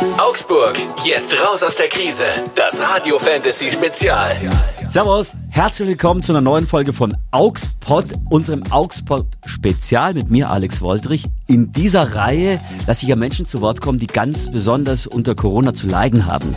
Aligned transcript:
Augsburg, 0.00 0.78
jetzt 1.04 1.34
raus 1.34 1.62
aus 1.64 1.76
der 1.76 1.88
Krise. 1.88 2.24
Das 2.54 2.80
Radio 2.80 3.18
Fantasy 3.18 3.70
Spezial. 3.72 4.30
Servus, 4.88 5.34
herzlich 5.50 5.88
willkommen 5.88 6.22
zu 6.22 6.30
einer 6.32 6.40
neuen 6.40 6.68
Folge 6.68 6.92
von 6.92 7.16
Augspod, 7.32 8.04
unserem 8.30 8.62
Augspod 8.70 9.26
Spezial 9.44 10.14
mit 10.14 10.30
mir, 10.30 10.50
Alex 10.50 10.82
Woltrich. 10.82 11.24
In 11.48 11.72
dieser 11.72 12.14
Reihe 12.14 12.60
lasse 12.86 13.02
ich 13.02 13.08
ja 13.08 13.16
Menschen 13.16 13.44
zu 13.44 13.60
Wort 13.60 13.80
kommen, 13.80 13.98
die 13.98 14.06
ganz 14.06 14.50
besonders 14.50 15.08
unter 15.08 15.34
Corona 15.34 15.74
zu 15.74 15.88
leiden 15.88 16.26
haben. 16.26 16.54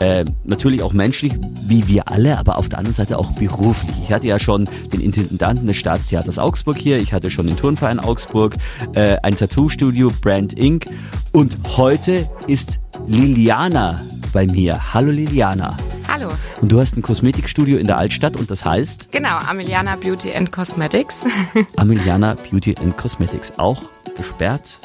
Äh, 0.00 0.24
natürlich 0.44 0.82
auch 0.82 0.94
menschlich, 0.94 1.34
wie 1.66 1.86
wir 1.86 2.08
alle, 2.08 2.38
aber 2.38 2.56
auf 2.56 2.70
der 2.70 2.78
anderen 2.78 2.94
Seite 2.94 3.18
auch 3.18 3.32
beruflich. 3.32 3.92
Ich 4.02 4.10
hatte 4.10 4.26
ja 4.26 4.38
schon 4.38 4.66
den 4.94 5.00
Intendanten 5.00 5.66
des 5.66 5.76
Staatstheaters 5.76 6.38
Augsburg 6.38 6.78
hier, 6.78 6.96
ich 6.96 7.12
hatte 7.12 7.30
schon 7.30 7.46
den 7.46 7.56
Turnverein 7.56 8.00
Augsburg, 8.00 8.56
äh, 8.94 9.18
ein 9.22 9.36
Tattoo-Studio, 9.36 10.10
Brand 10.22 10.54
Inc. 10.54 10.86
Und 11.32 11.58
heute 11.76 12.30
ist 12.46 12.80
Liliana 13.08 14.00
bei 14.32 14.46
mir. 14.46 14.94
Hallo 14.94 15.10
Liliana. 15.10 15.76
Hallo. 16.08 16.28
Und 16.62 16.72
du 16.72 16.80
hast 16.80 16.96
ein 16.96 17.02
Kosmetikstudio 17.02 17.76
in 17.76 17.86
der 17.86 17.98
Altstadt 17.98 18.36
und 18.36 18.50
das 18.50 18.64
heißt? 18.64 19.12
Genau, 19.12 19.36
Ameliana 19.36 19.96
Beauty 19.96 20.32
and 20.34 20.50
Cosmetics. 20.50 21.24
Ameliana 21.76 22.36
Beauty 22.50 22.74
and 22.80 22.96
Cosmetics. 22.96 23.52
Auch 23.58 23.82
gesperrt, 24.16 24.80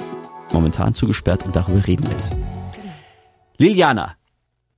momentan 0.52 0.94
zugesperrt 0.94 1.46
und 1.46 1.56
darüber 1.56 1.88
reden 1.88 2.04
wir 2.04 2.12
jetzt. 2.12 2.36
Liliana, 3.58 4.16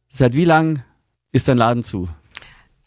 seit 0.10 0.34
wie 0.34 0.46
lang 0.46 0.84
ist 1.32 1.48
dein 1.48 1.58
Laden 1.58 1.84
zu? 1.84 2.10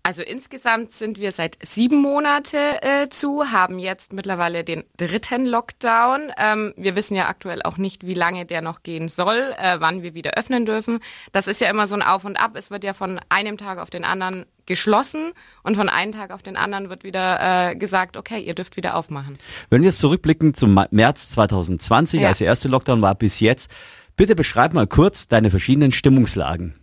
Also 0.02 0.22
insgesamt 0.22 0.94
sind 0.94 1.18
wir 1.20 1.30
seit 1.30 1.58
sieben 1.62 2.00
Monate 2.00 2.82
äh, 2.82 3.10
zu, 3.10 3.52
haben 3.52 3.78
jetzt 3.78 4.14
mittlerweile 4.14 4.64
den 4.64 4.84
dritten 4.96 5.44
Lockdown. 5.44 6.32
Ähm, 6.38 6.72
wir 6.78 6.96
wissen 6.96 7.14
ja 7.16 7.28
aktuell 7.28 7.60
auch 7.62 7.76
nicht, 7.76 8.06
wie 8.06 8.14
lange 8.14 8.46
der 8.46 8.62
noch 8.62 8.82
gehen 8.82 9.10
soll, 9.10 9.54
äh, 9.58 9.76
wann 9.78 10.02
wir 10.02 10.14
wieder 10.14 10.38
öffnen 10.38 10.64
dürfen. 10.64 11.00
Das 11.32 11.46
ist 11.46 11.60
ja 11.60 11.68
immer 11.68 11.86
so 11.86 11.94
ein 11.94 12.02
Auf 12.02 12.24
und 12.24 12.36
Ab. 12.42 12.52
Es 12.56 12.70
wird 12.70 12.82
ja 12.82 12.94
von 12.94 13.20
einem 13.28 13.58
Tag 13.58 13.76
auf 13.78 13.90
den 13.90 14.04
anderen 14.04 14.46
geschlossen 14.64 15.32
und 15.64 15.76
von 15.76 15.90
einem 15.90 16.12
Tag 16.12 16.30
auf 16.30 16.42
den 16.42 16.56
anderen 16.56 16.88
wird 16.88 17.04
wieder 17.04 17.70
äh, 17.70 17.76
gesagt, 17.76 18.16
okay, 18.16 18.40
ihr 18.40 18.54
dürft 18.54 18.78
wieder 18.78 18.96
aufmachen. 18.96 19.36
Wenn 19.68 19.82
wir 19.82 19.90
jetzt 19.90 19.98
zurückblicken 20.00 20.54
zum 20.54 20.82
März 20.90 21.28
2020, 21.30 22.22
Ja. 22.22 22.28
als 22.28 22.38
der 22.38 22.46
erste 22.46 22.68
Lockdown 22.68 23.02
war 23.02 23.14
bis 23.14 23.38
jetzt, 23.40 23.70
bitte 24.16 24.34
beschreib 24.34 24.72
mal 24.72 24.86
kurz 24.86 25.28
deine 25.28 25.50
verschiedenen 25.50 25.92
Stimmungslagen. 25.92 26.79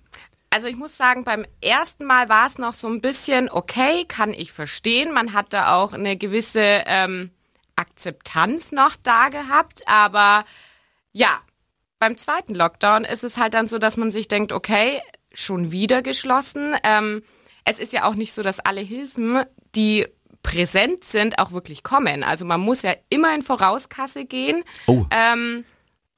Also 0.57 0.69
ich 0.69 0.75
muss 0.75 0.97
sagen, 0.97 1.23
beim 1.23 1.45
ersten 1.61 2.05
Mal 2.05 2.29
war 2.29 2.47
es 2.47 2.57
noch 2.57 2.73
so 2.73 2.87
ein 2.87 2.99
bisschen 2.99 3.47
okay, 3.47 4.05
kann 4.05 4.33
ich 4.33 4.51
verstehen. 4.51 5.13
Man 5.13 5.33
hat 5.33 5.53
da 5.53 5.75
auch 5.75 5.93
eine 5.93 6.17
gewisse 6.17 6.81
ähm, 6.87 7.29
Akzeptanz 7.75 8.71
noch 8.71 8.95
da 9.03 9.29
gehabt, 9.29 9.83
aber 9.85 10.45
ja, 11.11 11.41
beim 11.99 12.17
zweiten 12.17 12.55
Lockdown 12.55 13.05
ist 13.05 13.23
es 13.23 13.37
halt 13.37 13.53
dann 13.53 13.67
so, 13.67 13.77
dass 13.77 13.97
man 13.97 14.09
sich 14.09 14.29
denkt, 14.29 14.51
okay, 14.51 14.99
schon 15.31 15.69
wieder 15.71 16.01
geschlossen. 16.01 16.75
Ähm, 16.83 17.21
es 17.63 17.77
ist 17.77 17.93
ja 17.93 18.05
auch 18.05 18.15
nicht 18.15 18.33
so, 18.33 18.41
dass 18.41 18.59
alle 18.59 18.81
Hilfen, 18.81 19.43
die 19.75 20.07
präsent 20.41 21.03
sind, 21.03 21.37
auch 21.37 21.51
wirklich 21.51 21.83
kommen. 21.83 22.23
Also 22.23 22.45
man 22.45 22.61
muss 22.61 22.81
ja 22.81 22.95
immer 23.09 23.35
in 23.35 23.43
Vorauskasse 23.43 24.25
gehen. 24.25 24.63
Oh. 24.87 25.05
Ähm, 25.11 25.65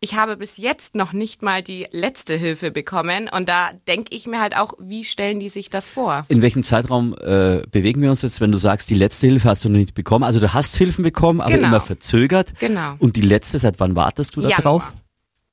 ich 0.02 0.16
habe 0.16 0.38
bis 0.38 0.58
jetzt 0.58 0.96
noch 0.96 1.12
nicht 1.14 1.42
mal 1.42 1.62
die 1.62 1.88
letzte 1.92 2.36
Hilfe 2.36 2.72
bekommen 2.72 3.30
und 3.30 3.50
da 3.50 3.72
denke 3.88 4.16
ich 4.16 4.28
mir 4.28 4.40
halt 4.40 4.56
auch, 4.56 4.74
wie 4.80 5.04
stellen 5.04 5.40
die 5.40 5.50
sich 5.50 5.70
das 5.70 5.90
vor? 5.90 6.26
In 6.30 6.42
welchem 6.42 6.64
Zeitraum 6.64 7.14
äh, 7.20 7.64
bewegen 7.70 8.02
wir 8.02 8.10
uns 8.10 8.22
jetzt, 8.22 8.40
wenn 8.40 8.52
du 8.52 8.58
sagst, 8.58 8.90
die 8.90 8.96
letzte 8.96 9.28
Hilfe 9.28 9.50
hast 9.50 9.66
du 9.66 9.70
noch 9.70 9.78
nicht 9.78 9.94
bekommen? 9.96 10.24
Also 10.24 10.40
du 10.40 10.54
hast 10.54 10.76
Hilfen 10.78 11.04
bekommen, 11.04 11.42
aber 11.42 11.52
Genau. 11.52 11.68
immer 11.68 11.82
verzögert. 11.82 12.58
Genau. 12.60 12.96
Und 13.00 13.16
die 13.18 13.22
letzte, 13.22 13.58
seit 13.58 13.80
wann 13.80 13.96
wartest 13.96 14.36
du 14.36 14.42
da 14.42 14.50
Januar. 14.50 14.62
drauf? 14.62 14.94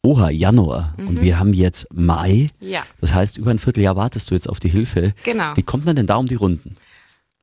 Oha, 0.03 0.31
Januar. 0.31 0.95
Und 0.99 1.21
wir 1.21 1.37
haben 1.41 1.53
jetzt 1.53 1.89
Mai. 1.93 2.49
Ja. 2.61 2.85
Das 3.01 3.13
heißt, 3.13 3.39
über 3.39 3.51
ein 3.51 3.59
Vierteljahr 3.59 3.97
wartest 3.97 4.31
du 4.31 4.35
jetzt 4.37 4.49
auf 4.49 4.61
die 4.61 4.69
Hilfe. 4.69 5.15
Genau. 5.25 5.57
Wie 5.57 5.63
kommt 5.65 5.85
man 5.85 5.97
denn 5.97 6.07
da 6.07 6.15
um 6.17 6.27
die 6.27 6.37
Runden? 6.37 6.77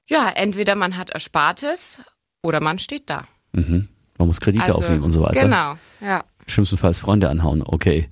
Ja, 0.10 0.30
entweder 0.34 0.76
man 0.76 0.96
hat 0.96 1.10
Erspartes 1.10 2.00
oder 2.42 2.62
man 2.62 2.80
steht 2.80 3.10
da. 3.10 3.26
Mhm. 3.52 3.90
Man 4.18 4.28
muss 4.28 4.40
Kredite 4.40 4.74
aufnehmen 4.74 5.04
und 5.04 5.12
so 5.12 5.22
weiter. 5.22 5.42
Genau, 5.42 5.76
ja. 6.00 6.24
Schlimmstenfalls 6.48 7.00
Freunde 7.00 7.30
anhauen, 7.30 7.64
okay. 7.66 8.10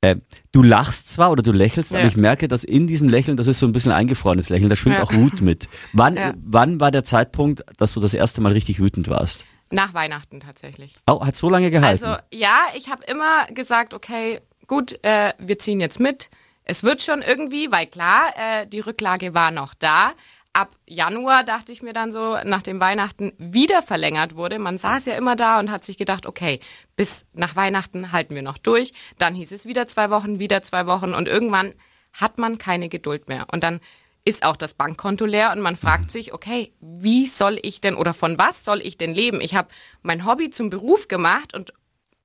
Äh, 0.00 0.16
du 0.52 0.62
lachst 0.62 1.08
zwar 1.10 1.32
oder 1.32 1.42
du 1.42 1.50
lächelst, 1.50 1.92
aber 1.92 2.02
Ja. 2.02 2.08
ich 2.08 2.16
merke, 2.16 2.46
dass 2.46 2.62
in 2.62 2.86
diesem 2.86 3.08
Lächeln, 3.08 3.36
das 3.36 3.48
ist 3.48 3.58
so 3.58 3.66
ein 3.66 3.72
bisschen 3.72 3.90
ein 3.90 3.98
eingefrorenes 3.98 4.48
Lächeln, 4.48 4.70
da 4.70 4.76
schwingt 4.76 4.96
Ja. 4.98 5.02
auch 5.02 5.12
Wut 5.12 5.40
mit. 5.40 5.68
Wann, 5.92 6.16
Ja. 6.16 6.34
wann 6.44 6.78
war 6.78 6.90
der 6.92 7.02
Zeitpunkt, 7.02 7.64
dass 7.78 7.94
du 7.94 8.00
das 8.00 8.14
erste 8.14 8.40
Mal 8.40 8.52
richtig 8.52 8.78
wütend 8.78 9.08
warst? 9.08 9.44
Nach 9.70 9.94
Weihnachten 9.94 10.38
tatsächlich. 10.40 10.92
Oh, 11.08 11.24
hat 11.26 11.34
so 11.36 11.50
lange 11.50 11.70
gehalten? 11.70 12.04
Also 12.04 12.20
ja, 12.32 12.58
ich 12.76 12.88
habe 12.88 13.02
immer 13.04 13.46
gesagt, 13.52 13.92
okay, 13.92 14.40
gut, 14.68 14.98
äh, 15.02 15.32
wir 15.38 15.58
ziehen 15.58 15.80
jetzt 15.80 15.98
mit. 15.98 16.30
Es 16.64 16.84
wird 16.84 17.02
schon 17.02 17.20
irgendwie, 17.22 17.72
weil 17.72 17.86
klar, 17.86 18.26
äh, 18.36 18.66
die 18.66 18.80
Rücklage 18.80 19.34
war 19.34 19.50
noch 19.50 19.74
da. 19.74 20.12
Ab 20.52 20.74
Januar 20.86 21.44
dachte 21.44 21.70
ich 21.70 21.82
mir 21.82 21.92
dann 21.92 22.10
so, 22.10 22.36
nachdem 22.44 22.80
Weihnachten 22.80 23.32
wieder 23.38 23.82
verlängert 23.82 24.34
wurde, 24.34 24.58
man 24.58 24.78
saß 24.78 25.04
ja 25.04 25.14
immer 25.14 25.36
da 25.36 25.60
und 25.60 25.70
hat 25.70 25.84
sich 25.84 25.96
gedacht, 25.96 26.26
okay, 26.26 26.60
bis 26.96 27.26
nach 27.32 27.54
Weihnachten 27.54 28.12
halten 28.12 28.34
wir 28.34 28.42
noch 28.42 28.58
durch. 28.58 28.92
Dann 29.18 29.34
hieß 29.34 29.52
es 29.52 29.66
wieder 29.66 29.86
zwei 29.86 30.10
Wochen, 30.10 30.40
wieder 30.40 30.62
zwei 30.62 30.86
Wochen 30.86 31.14
und 31.14 31.28
irgendwann 31.28 31.74
hat 32.12 32.38
man 32.38 32.58
keine 32.58 32.88
Geduld 32.88 33.28
mehr. 33.28 33.46
Und 33.52 33.62
dann 33.62 33.80
ist 34.24 34.44
auch 34.44 34.56
das 34.56 34.74
Bankkonto 34.74 35.24
leer 35.24 35.52
und 35.52 35.60
man 35.60 35.76
fragt 35.76 36.10
sich, 36.10 36.34
okay, 36.34 36.72
wie 36.80 37.26
soll 37.26 37.58
ich 37.62 37.80
denn 37.80 37.94
oder 37.94 38.12
von 38.12 38.38
was 38.38 38.64
soll 38.64 38.80
ich 38.82 38.98
denn 38.98 39.14
leben? 39.14 39.40
Ich 39.40 39.54
habe 39.54 39.68
mein 40.02 40.26
Hobby 40.26 40.50
zum 40.50 40.70
Beruf 40.70 41.08
gemacht 41.08 41.54
und 41.54 41.72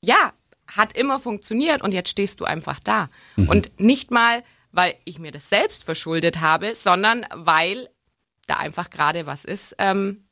ja, 0.02 0.34
hat 0.68 0.98
immer 0.98 1.20
funktioniert 1.20 1.82
und 1.82 1.94
jetzt 1.94 2.10
stehst 2.10 2.40
du 2.40 2.46
einfach 2.46 2.80
da. 2.80 3.10
Und 3.48 3.80
nicht 3.80 4.12
mal, 4.12 4.44
weil 4.72 4.96
ich 5.06 5.20
mir 5.20 5.32
das 5.32 5.50
selbst 5.50 5.84
verschuldet 5.84 6.42
habe, 6.42 6.76
sondern 6.76 7.26
weil 7.34 7.90
da 8.48 8.56
einfach 8.58 8.90
gerade 8.90 9.26
was 9.26 9.46
ist, 9.46 9.76
ähm, 9.80 10.26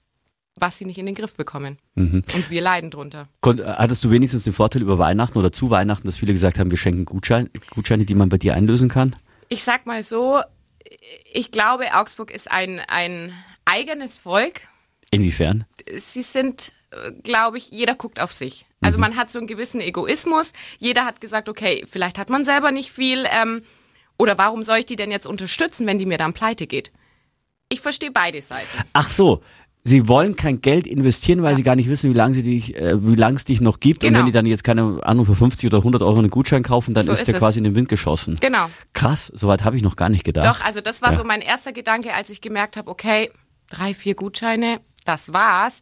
was 0.56 0.78
sie 0.78 0.86
nicht 0.86 0.98
in 0.98 1.06
den 1.06 1.16
Griff 1.16 1.36
bekommen. 1.36 1.78
Und 1.96 2.50
wir 2.50 2.62
leiden 2.62 2.92
drunter. 2.92 3.28
Kon 3.40 3.66
hattest 3.66 4.04
du 4.04 4.12
wenigstens 4.12 4.44
den 4.44 4.54
Vorteil 4.54 4.82
über 4.82 5.00
Weihnachten 5.00 5.38
oder 5.38 5.52
zu 5.52 5.70
Weihnachten, 5.70 6.06
dass 6.06 6.18
viele 6.18 6.34
gesagt 6.34 6.60
haben, 6.60 6.72
wir 6.72 6.78
schenken 6.78 7.06
Gutschein, 7.06 7.50
Gutscheine, 7.70 8.06
die 8.06 8.16
man 8.16 8.30
bei 8.30 8.38
dir 8.38 8.54
einlösen 8.54 8.90
kann? 8.90 9.16
Ich 9.48 9.64
sag 9.64 9.86
mal 9.86 10.04
so, 10.04 10.42
ich 11.32 11.52
glaube, 11.52 11.96
Augsburg 11.96 12.32
ist 12.32 12.52
ein, 12.52 12.82
ein 12.88 13.34
eigenes 13.66 14.18
Volk. 14.20 14.62
Inwiefern? 15.10 15.66
sie 16.00 16.22
sind, 16.22 16.74
glaube 17.24 17.58
ich, 17.58 17.72
jeder 17.72 17.96
guckt 17.96 18.22
auf 18.22 18.32
sich. 18.32 18.66
Also 18.82 18.98
man 18.98 19.16
hat 19.16 19.30
so 19.30 19.38
einen 19.38 19.48
gewissen 19.48 19.80
Egoismus. 19.80 20.54
Jeder 20.80 21.06
hat 21.06 21.22
gesagt, 21.22 21.50
okay, 21.50 21.86
vielleicht 21.88 22.18
hat 22.18 22.30
man 22.30 22.46
selber 22.46 22.72
nicht 22.72 22.92
viel. 22.92 23.26
Ähm, 23.32 23.62
oder 24.18 24.38
warum 24.38 24.64
soll 24.64 24.80
ich 24.80 24.86
die 24.86 24.96
denn 24.96 25.12
jetzt 25.12 25.28
unterstützen, 25.28 25.86
wenn 25.86 26.00
die 26.00 26.06
mir 26.06 26.18
dann 26.18 26.34
pleite 26.34 26.66
geht? 26.66 26.92
Ich 27.72 27.82
verstehe 27.82 28.12
beide 28.12 28.42
Seiten. 28.42 28.68
Ach 28.94 29.08
so, 29.10 29.42
sie 29.84 30.08
wollen 30.08 30.36
kein 30.36 30.62
Geld 30.62 30.86
investieren, 30.86 31.42
weil 31.42 31.56
sie 31.56 31.64
gar 31.64 31.76
nicht 31.76 31.88
wissen, 31.90 32.10
wie 32.12 32.18
lange 32.18 32.36
sie 32.36 32.44
dich, 32.44 32.76
äh, 32.76 32.94
wie 33.08 33.16
lange 33.16 33.38
es 33.38 33.46
dich 33.46 33.62
noch 33.62 33.80
gibt. 33.80 34.04
Und 34.04 34.10
Genau. 34.10 34.20
wenn 34.20 34.26
die 34.28 34.32
dann 34.32 34.46
jetzt 34.46 34.64
keine 34.64 35.00
Ahnung 35.04 35.26
für 35.26 35.36
50 35.36 35.68
oder 35.68 35.80
100 35.84 36.02
Euro 36.02 36.20
einen 36.20 36.30
Gutschein 36.30 36.64
kaufen, 36.64 36.94
dann 36.94 37.06
So 37.06 37.12
ist 37.14 37.20
ist 37.22 37.28
der 37.28 37.36
es. 37.36 37.40
quasi 37.40 37.60
in 37.60 37.64
den 37.64 37.74
Wind 37.76 37.88
geschossen. 37.90 38.38
Genau. 38.42 38.70
Krass, 38.94 39.32
soweit 39.34 39.64
habe 39.64 39.78
ich 39.78 39.84
noch 39.84 39.96
gar 39.96 40.10
nicht 40.10 40.24
gedacht. 40.24 40.46
Doch, 40.46 40.64
also 40.66 40.82
das 40.82 41.02
war 41.02 41.12
Ja. 41.14 41.18
so 41.18 41.24
mein 41.24 41.42
erster 41.42 41.72
Gedanke, 41.72 42.14
als 42.14 42.30
ich 42.30 42.42
gemerkt 42.42 42.76
habe, 42.78 42.90
okay, 42.92 43.32
drei, 43.70 43.94
vier 43.94 44.16
Gutscheine, 44.16 44.82
das 45.06 45.32
war's. 45.34 45.82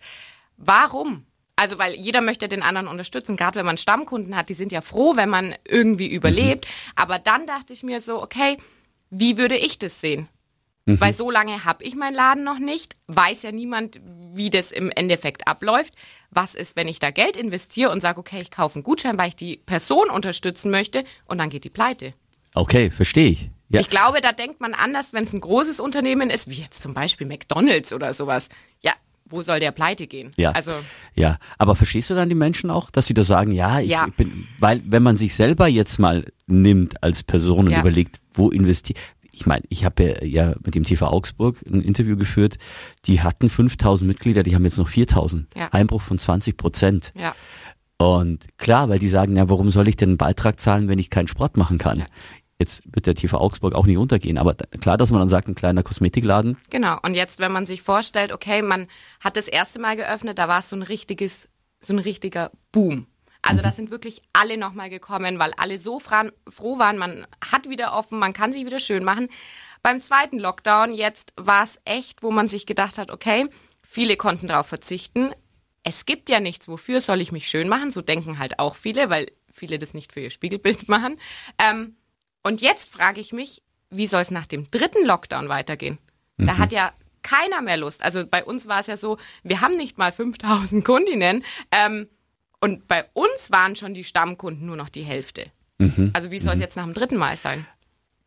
Warum? 0.57 1.25
Also, 1.55 1.77
weil 1.77 1.93
jeder 1.95 2.21
möchte 2.21 2.47
den 2.47 2.61
anderen 2.63 2.87
unterstützen, 2.87 3.35
gerade 3.35 3.55
wenn 3.59 3.65
man 3.65 3.77
Stammkunden 3.77 4.35
hat, 4.37 4.47
die 4.47 4.53
sind 4.53 4.71
ja 4.71 4.79
froh, 4.79 5.17
wenn 5.17 5.27
man 5.29 5.55
irgendwie 5.67 6.07
überlebt. 6.07 6.67
Aber 6.95 7.19
dann 7.19 7.45
dachte 7.47 7.73
ich 7.73 7.83
mir 7.83 7.99
so, 7.99 8.21
okay, 8.23 8.57
wie 9.09 9.37
würde 9.37 9.57
ich 9.57 9.77
das 9.79 9.99
sehen? 9.99 10.29
Weil 10.85 11.13
so 11.13 11.29
lange 11.29 11.65
habe 11.65 11.83
ich 11.83 11.95
meinen 11.95 12.15
Laden 12.15 12.43
noch 12.43 12.57
nicht, 12.57 12.95
weiß 13.07 13.43
ja 13.43 13.51
niemand, 13.51 13.99
wie 14.33 14.49
das 14.49 14.71
im 14.71 14.89
Endeffekt 14.95 15.47
abläuft. 15.47 15.93
Was 16.31 16.55
ist, 16.55 16.75
wenn 16.75 16.87
ich 16.87 16.97
da 16.99 17.11
Geld 17.11 17.37
investiere 17.37 17.91
und 17.91 18.01
sage, 18.01 18.19
okay, 18.19 18.39
ich 18.41 18.49
kaufe 18.49 18.75
einen 18.75 18.83
Gutschein, 18.83 19.17
weil 19.19 19.29
ich 19.29 19.35
die 19.35 19.57
Person 19.57 20.09
unterstützen 20.09 20.71
möchte 20.71 21.03
und 21.25 21.37
dann 21.37 21.49
geht 21.51 21.63
die 21.63 21.69
pleite? 21.69 22.13
Okay, 22.55 22.89
verstehe 22.89 23.29
ich. 23.29 23.49
Ja. 23.69 23.81
Ich 23.81 23.89
glaube, 23.91 24.19
da 24.21 24.31
denkt 24.31 24.61
man 24.61 24.73
anders, 24.73 25.13
wenn 25.13 25.25
es 25.25 25.33
ein 25.33 25.41
großes 25.41 25.79
Unternehmen 25.79 26.31
ist, 26.31 26.49
wie 26.49 26.55
jetzt 26.55 26.81
zum 26.81 26.95
Beispiel 26.95 27.27
McDonalds 27.27 27.93
oder 27.93 28.11
sowas. 28.13 28.49
Ja, 28.81 28.93
wo 29.25 29.43
soll 29.43 29.59
der 29.59 29.71
pleite 29.71 30.07
gehen? 30.07 30.31
Ja. 30.37 30.53
Also, 30.53 30.71
Ja, 31.13 31.37
aber 31.59 31.75
verstehst 31.75 32.09
du 32.09 32.15
dann 32.15 32.29
die 32.29 32.35
Menschen 32.35 32.71
auch, 32.71 32.89
dass 32.89 33.05
sie 33.05 33.13
da 33.13 33.21
sagen, 33.21 33.51
ja, 33.51 33.79
ich 33.79 33.91
Ja. 33.91 34.07
bin, 34.17 34.47
weil 34.57 34.81
wenn 34.85 35.03
man 35.03 35.17
sich 35.17 35.35
selber 35.35 35.67
jetzt 35.67 35.99
mal 35.99 36.25
nimmt 36.47 37.03
als 37.03 37.21
Person 37.21 37.67
und 37.67 37.71
Ja. 37.71 37.81
überlegt, 37.81 38.19
wo 38.33 38.49
investiert, 38.49 38.97
ich 39.39 39.45
meine, 39.45 39.63
ich 39.69 39.85
habe 39.85 40.19
ja, 40.25 40.53
mit 40.65 40.75
dem 40.75 40.83
TV 40.83 41.07
Augsburg 41.07 41.61
ein 41.65 41.81
Interview 41.81 42.17
geführt, 42.17 42.57
die 43.05 43.21
hatten 43.21 43.49
5000 43.49 44.05
Mitglieder, 44.07 44.43
die 44.43 44.53
haben 44.53 44.65
jetzt 44.65 44.77
noch 44.77 44.87
4000, 44.89 45.47
Ja. 45.55 45.69
Einbruch 45.71 46.01
von 46.01 46.19
20 46.19 46.57
Prozent. 46.57 47.13
ja. 47.15 47.33
Und 48.01 48.45
klar, 48.57 48.87
weil 48.87 48.99
die 48.99 49.09
sagen, 49.09 49.35
ja, 49.35 49.49
warum 49.49 49.69
soll 49.69 49.89
ich 49.89 49.97
denn 49.97 50.09
einen 50.11 50.17
Beitrag 50.17 50.57
zahlen, 50.59 50.87
wenn 50.87 50.99
ich 50.99 51.09
keinen 51.09 51.27
Sport 51.27 51.57
machen 51.57 51.77
kann? 51.77 51.99
Ja. 51.99 52.05
Jetzt 52.57 52.81
wird 52.85 53.07
der 53.07 53.15
TV 53.15 53.37
Augsburg 53.37 53.73
auch 53.75 53.85
nicht 53.85 53.97
untergehen, 53.97 54.37
aber 54.37 54.53
klar, 54.55 54.95
dass 54.97 55.11
man 55.11 55.19
dann 55.19 55.27
sagt, 55.29 55.47
ein 55.49 55.55
kleiner 55.55 55.83
Kosmetikladen, 55.83 56.57
Genau. 56.69 56.97
Und 57.03 57.13
jetzt, 57.15 57.39
wenn 57.39 57.51
man 57.51 57.65
sich 57.65 57.81
vorstellt, 57.81 58.31
okay, 58.33 58.61
man 58.61 58.87
hat 59.21 59.35
das 59.37 59.47
erste 59.49 59.79
Mal 59.79 59.95
geöffnet, 59.97 60.37
da 60.37 60.47
war 60.47 60.59
es 60.59 60.69
so 60.69 60.75
ein 60.77 60.81
richtiges, 60.83 61.47
so 61.81 61.93
ein 61.93 61.99
richtiger 61.99 62.51
Boom. 62.71 63.07
Also 63.49 63.63
da 63.63 63.71
sind 63.71 63.89
wirklich 63.89 64.21
alle 64.31 64.57
nochmal 64.57 64.91
gekommen, 64.91 65.39
weil 65.39 65.53
alle 65.57 65.79
so 65.79 65.99
froh 65.99 66.77
waren, 66.77 66.97
man 66.99 67.25
hat 67.43 67.67
wieder 67.67 67.93
offen, 67.93 68.19
man 68.19 68.31
kann 68.31 68.53
sich 68.53 68.63
wieder 68.63 68.79
schön 68.79 69.03
machen. 69.03 69.27
Beim 69.81 70.01
zweiten 70.01 70.37
Lockdown 70.37 70.91
jetzt 70.93 71.33
war 71.35 71.63
es 71.63 71.81
echt, 71.83 72.21
wo 72.21 72.29
man 72.29 72.47
sich 72.47 72.67
gedacht 72.67 72.99
hat, 72.99 73.09
okay, 73.09 73.49
viele 73.81 74.17
konnten 74.17 74.49
darauf 74.49 74.67
verzichten. 74.67 75.31
Es 75.81 76.05
gibt 76.05 76.29
ja 76.29 76.39
nichts, 76.39 76.67
wofür 76.67 77.01
soll 77.01 77.21
ich 77.21 77.31
mich 77.31 77.49
schön 77.49 77.67
machen? 77.67 77.89
So 77.89 78.03
denken 78.03 78.37
halt 78.37 78.59
auch 78.59 78.75
viele, 78.75 79.09
weil 79.09 79.31
viele 79.51 79.79
das 79.79 79.95
nicht 79.95 80.13
für 80.13 80.19
ihr 80.19 80.29
Spiegelbild 80.29 80.87
machen. 80.87 81.19
Ähm, 81.57 81.95
und 82.43 82.61
jetzt 82.61 82.93
frage 82.93 83.19
ich 83.19 83.33
mich, 83.33 83.63
wie 83.89 84.05
soll 84.05 84.21
es 84.21 84.29
nach 84.29 84.45
dem 84.45 84.69
dritten 84.69 85.03
Lockdown 85.07 85.49
weitergehen? 85.49 85.97
Mhm. 86.37 86.45
Da 86.45 86.57
hat 86.59 86.71
ja 86.71 86.93
keiner 87.23 87.63
mehr 87.63 87.77
Lust. 87.77 88.03
Also 88.03 88.27
bei 88.27 88.43
uns 88.43 88.67
war 88.67 88.81
es 88.81 88.87
ja 88.87 88.95
so, 88.95 89.17
wir 89.41 89.61
haben 89.61 89.75
nicht 89.75 89.97
mal 89.97 90.11
5000 90.11 90.85
Kundinnen 90.85 91.43
ähm, 91.71 92.07
und 92.61 92.87
bei 92.87 93.05
uns 93.13 93.51
waren 93.51 93.75
schon 93.75 93.93
die 93.93 94.03
Stammkunden 94.03 94.65
nur 94.65 94.75
noch 94.75 94.89
die 94.89 95.03
Hälfte. 95.03 95.47
Mhm. 95.77 96.11
Also 96.13 96.31
wie 96.31 96.39
soll 96.39 96.53
es 96.53 96.57
mhm. 96.57 96.63
jetzt 96.63 96.75
nach 96.75 96.85
dem 96.85 96.93
dritten 96.93 97.17
Mal 97.17 97.37
sein? 97.37 97.65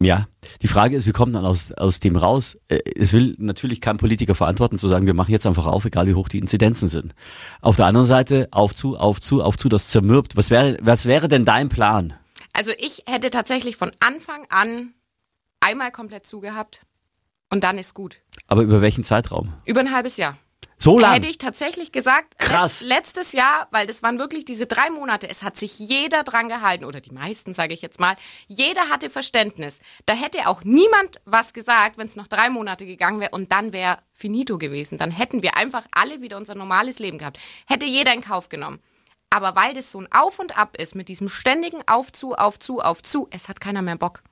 Ja, 0.01 0.27
die 0.63 0.69
Frage 0.69 0.97
ist, 0.97 1.07
wie 1.07 1.13
kommt 1.13 1.33
man 1.33 1.47
aus, 1.47 1.71
aus 1.71 2.01
dem 2.01 2.17
raus? 2.17 2.59
Äh, 2.69 2.81
es 2.97 3.13
will 3.13 3.37
natürlich 3.39 3.81
kein 3.81 3.99
Politiker 3.99 4.35
verantworten, 4.35 4.79
zu 4.79 4.89
sagen, 4.89 5.07
wir 5.07 5.15
machen 5.15 5.31
jetzt 5.31 5.47
einfach 5.47 5.67
auf, 5.67 5.85
egal 5.85 6.09
wie 6.09 6.15
hoch 6.15 6.29
die 6.29 6.39
Inzidenzen 6.39 6.89
sind. 6.89 7.15
Auf 7.61 7.77
der 7.77 7.87
anderen 7.87 8.07
Seite, 8.07 8.49
auf 8.51 8.75
zu, 8.75 8.97
auf 8.97 9.21
zu, 9.21 9.43
auf 9.43 9.57
zu, 9.57 9.69
das 9.69 9.89
zermürbt. 9.89 10.37
Was 10.37 10.51
wäre, 10.51 10.77
was 10.81 11.07
wäre 11.07 11.29
denn 11.29 11.45
dein 11.45 11.69
Plan? 11.69 12.15
Also 12.53 12.73
ich 12.79 13.05
hätte 13.07 13.31
tatsächlich 13.31 13.77
von 13.77 13.93
Anfang 14.01 14.45
an 14.49 14.93
einmal 15.61 15.93
komplett 15.93 16.27
zugehabt 16.27 16.81
und 17.51 17.63
dann 17.63 17.79
ist 17.79 17.95
gut. 17.95 18.17
Aber 18.49 18.63
über 18.63 18.81
welchen 18.81 19.05
Zeitraum? 19.05 19.53
Über 19.65 19.81
ein 19.81 19.95
halbes 19.95 20.17
Jahr. 20.17 20.37
So 20.83 20.99
lange? 20.99 21.15
Hätte 21.15 21.29
ich 21.29 21.39
tatsächlich 21.39 21.93
gesagt, 21.93 22.39
Krass. 22.39 22.81
letztes 22.81 23.31
Jahr, 23.31 23.69
weil 23.71 23.87
das 23.87 24.03
waren 24.03 24.19
wirklich 24.19 24.45
diese 24.45 24.67
drei 24.67 24.91
Monate, 24.91 25.31
es 25.31 25.45
hat 25.45 25.57
sich 25.57 25.79
jeder 25.79 26.25
dran 26.25 26.49
gehalten, 26.49 26.85
oder 26.85 27.01
die 27.01 27.13
meisten, 27.13 27.55
sage 27.55 27.73
ich 27.73 27.83
jetzt 27.83 28.01
mal. 28.01 28.17
Jeder 28.49 28.89
hatte 28.89 29.09
Verständnis. 29.09 29.79
Da 30.07 30.15
hätte 30.15 30.49
auch 30.49 30.65
niemand 30.65 31.21
was 31.25 31.55
gesagt, 31.55 31.99
wenn 31.99 32.09
es 32.09 32.17
noch 32.17 32.27
drei 32.27 32.51
Monate 32.51 32.85
gegangen 32.85 33.21
wäre 33.21 33.31
und 33.31 33.53
dann 33.53 33.73
wäre 33.73 33.99
finito 34.13 34.59
gewesen. 34.59 34.99
Dann 34.99 35.13
hätten 35.13 35.45
wir 35.45 35.57
einfach 35.57 35.85
alle 35.93 36.21
wieder 36.21 36.37
unser 36.37 36.57
normales 36.57 36.99
Leben 36.99 37.19
gehabt. 37.19 37.39
Hätte 37.69 37.87
jeder 37.87 38.13
in 38.13 38.21
Kauf 38.21 38.49
genommen. 38.49 38.81
Aber 39.31 39.55
weil 39.55 39.75
das 39.75 39.93
so 39.93 40.01
ein 40.01 40.11
Auf 40.11 40.41
und 40.41 40.59
Ab 40.59 40.77
ist, 40.77 40.97
mit 40.97 41.09
diesem 41.09 41.29
ständigen 41.29 41.87
Aufzu, 41.87 42.35
Aufzu, 42.35 42.81
Aufzu, 42.81 43.29
es 43.31 43.49
hat 43.49 43.61
keiner 43.61 43.83
mehr 43.83 43.97
Bock. 43.97 44.25